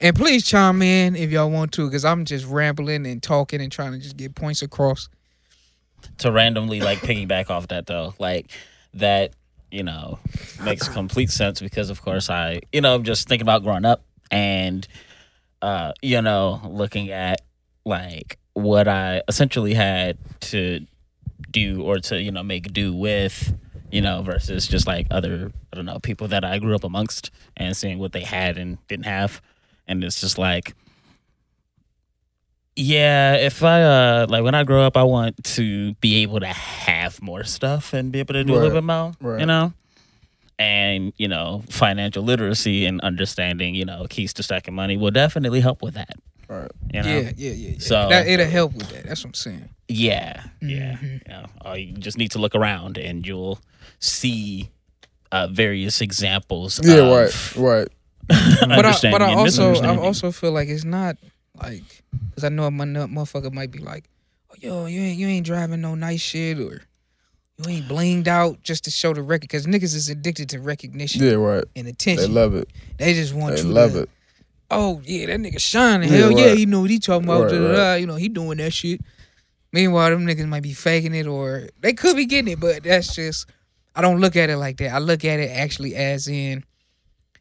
[0.00, 3.72] And please chime in if y'all want to, because I'm just rambling and talking and
[3.72, 5.08] trying to just get points across.
[6.18, 8.50] to randomly like piggyback off that though like
[8.94, 9.32] that
[9.70, 10.18] you know
[10.62, 14.02] makes complete sense because of course i you know I'm just thinking about growing up
[14.30, 14.86] and
[15.62, 17.40] uh you know looking at
[17.84, 20.86] like what i essentially had to
[21.50, 23.54] do or to you know make do with
[23.90, 27.30] you know versus just like other i don't know people that i grew up amongst
[27.56, 29.40] and seeing what they had and didn't have
[29.86, 30.74] and it's just like
[32.76, 36.46] yeah, if I uh like when I grow up, I want to be able to
[36.46, 39.40] have more stuff and be able to do a little bit more, right.
[39.40, 39.72] you know.
[40.58, 45.60] And you know, financial literacy and understanding, you know, keys to stacking money will definitely
[45.60, 46.16] help with that.
[46.48, 46.70] Right.
[46.92, 47.08] You know?
[47.08, 47.68] Yeah, yeah, yeah.
[47.70, 47.78] yeah.
[47.78, 49.04] So- that, it'll help with that.
[49.04, 49.68] That's what I'm saying.
[49.88, 50.96] Yeah, yeah.
[50.96, 51.12] Mhm.
[51.12, 53.60] You, know, uh, you just need to look around and you'll
[54.00, 54.70] see
[55.32, 56.80] uh, various examples.
[56.82, 57.88] Yeah, of right, right.
[58.28, 61.16] But I, but I also I also feel like it's not
[61.60, 61.82] like
[62.30, 64.04] because I know a motherfucker might be like,
[64.50, 66.82] oh, yo, you ain't you ain't driving no nice shit or
[67.58, 71.22] you ain't blinged out just to show the record because niggas is addicted to recognition
[71.22, 71.64] Yeah, right.
[71.74, 72.26] and attention.
[72.32, 72.68] They love it.
[72.98, 74.10] They just want They you love to, it.
[74.70, 76.10] oh yeah, that nigga shining.
[76.10, 76.58] Yeah, Hell yeah, right.
[76.58, 77.44] he know what he talking about.
[77.44, 77.82] Right, da, da, da.
[77.90, 77.96] right.
[77.96, 79.00] You know, he doing that shit.
[79.72, 83.14] Meanwhile, them niggas might be faking it or they could be getting it, but that's
[83.14, 83.46] just
[83.94, 84.90] I don't look at it like that.
[84.92, 86.64] I look at it actually as in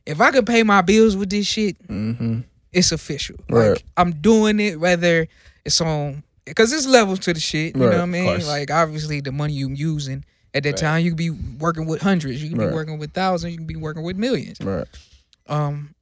[0.05, 2.41] if I could pay my bills with this shit, Mm-hmm.
[2.73, 3.35] it's official.
[3.49, 3.69] Right.
[3.69, 5.27] Like I'm doing it whether
[5.63, 7.75] it's on because it's levels to the shit.
[7.75, 8.05] You Right, know what I
[8.37, 8.47] mean?
[8.47, 10.77] Like obviously the money you using at that Right.
[10.77, 12.69] time, you could be working with hundreds, you could Right.
[12.69, 14.59] be working with thousands, you can be working with millions.
[14.61, 14.87] Right.
[15.47, 15.95] Um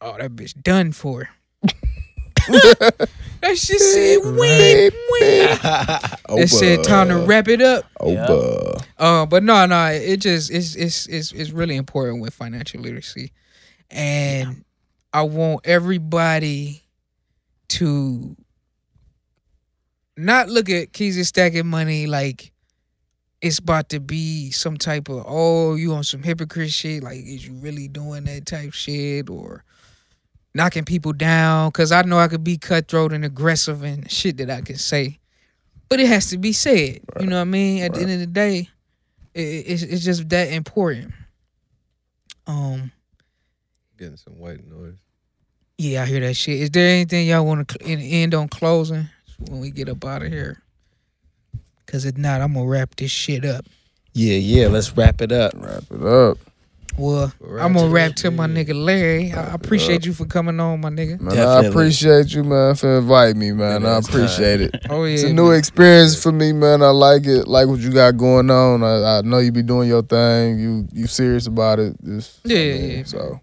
[0.00, 1.30] Oh, that bitch done for.
[3.44, 6.40] that shit said wait, wait.
[6.40, 7.84] It said time to wrap it up.
[8.00, 8.78] Over.
[8.98, 13.32] Uh, but no, no, it just it's it's it's it's really important with financial literacy,
[13.90, 14.64] and
[15.12, 16.84] I want everybody
[17.68, 18.36] to
[20.16, 22.52] not look at keys and stacking money like
[23.42, 27.46] it's about to be some type of oh you on some hypocrite shit like is
[27.46, 29.64] you really doing that type shit or
[30.54, 34.50] knocking people down because I know I could be cutthroat and aggressive and shit that
[34.50, 35.18] I can say,
[35.88, 37.00] but it has to be said.
[37.20, 37.82] You know what I mean?
[37.82, 38.68] At the end of the day,
[39.34, 41.12] it, it's it's just that important.
[42.46, 42.92] Um,
[43.98, 44.96] Getting some white noise.
[45.78, 46.60] yeah, I hear that shit.
[46.60, 49.08] Is there anything y'all want to cl- end on closing
[49.48, 50.60] when we get up out of here?
[51.86, 53.66] Cause if not, I'm gonna wrap this shit up.
[54.14, 54.68] Yeah, yeah.
[54.68, 55.52] Let's wrap it up.
[55.56, 56.38] Wrap it up.
[56.96, 59.32] Well, Wrap I'm gonna it wrap to my nigga Larry.
[59.32, 60.06] I I Wrap it appreciate up.
[60.06, 61.20] you for coming on, my nigga.
[61.20, 63.82] Man, I appreciate you, man, for inviting me, man.
[63.82, 64.76] Yeah, I it's appreciate it.
[64.88, 65.58] Oh yeah, It's a new man.
[65.58, 66.82] experience for me, man.
[66.82, 67.48] I like it.
[67.48, 68.84] Like what you got going on.
[68.84, 70.58] I, I know you be doing your thing.
[70.60, 71.96] You you serious about it.
[72.04, 73.40] It's, I Yeah, mean, yeah, So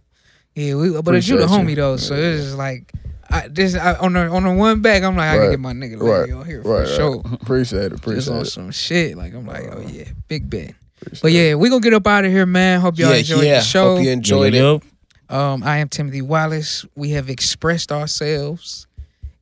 [0.56, 1.76] Yeah, we, but it's you the homie you.
[1.76, 2.22] though, so Yeah.
[2.24, 2.92] it's just like
[3.30, 5.04] I, this I, on the on the one back.
[5.04, 6.40] I'm like I can get my nigga Larry Right.
[6.40, 7.22] on here for right, sure.
[7.22, 7.34] right.
[7.42, 7.90] appreciate it.
[7.92, 8.46] Just Appreciate on it.
[8.46, 9.18] some shit.
[9.18, 10.74] Like I'm like, oh uh, yeah, big bet.
[11.02, 12.80] Appreciate But yeah, we gonna get up out of here, man.
[12.80, 13.60] Hope y'all yeah, enjoyed yeah.
[13.60, 13.96] the show.
[13.96, 14.84] Hope you enjoyed it.
[15.30, 16.86] Um, I am Timothy Wallace.
[16.96, 18.88] We have expressed ourselves,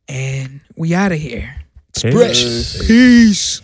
[0.07, 1.55] and we out of here.
[2.82, 2.88] yo.
[2.88, 3.62] Peace.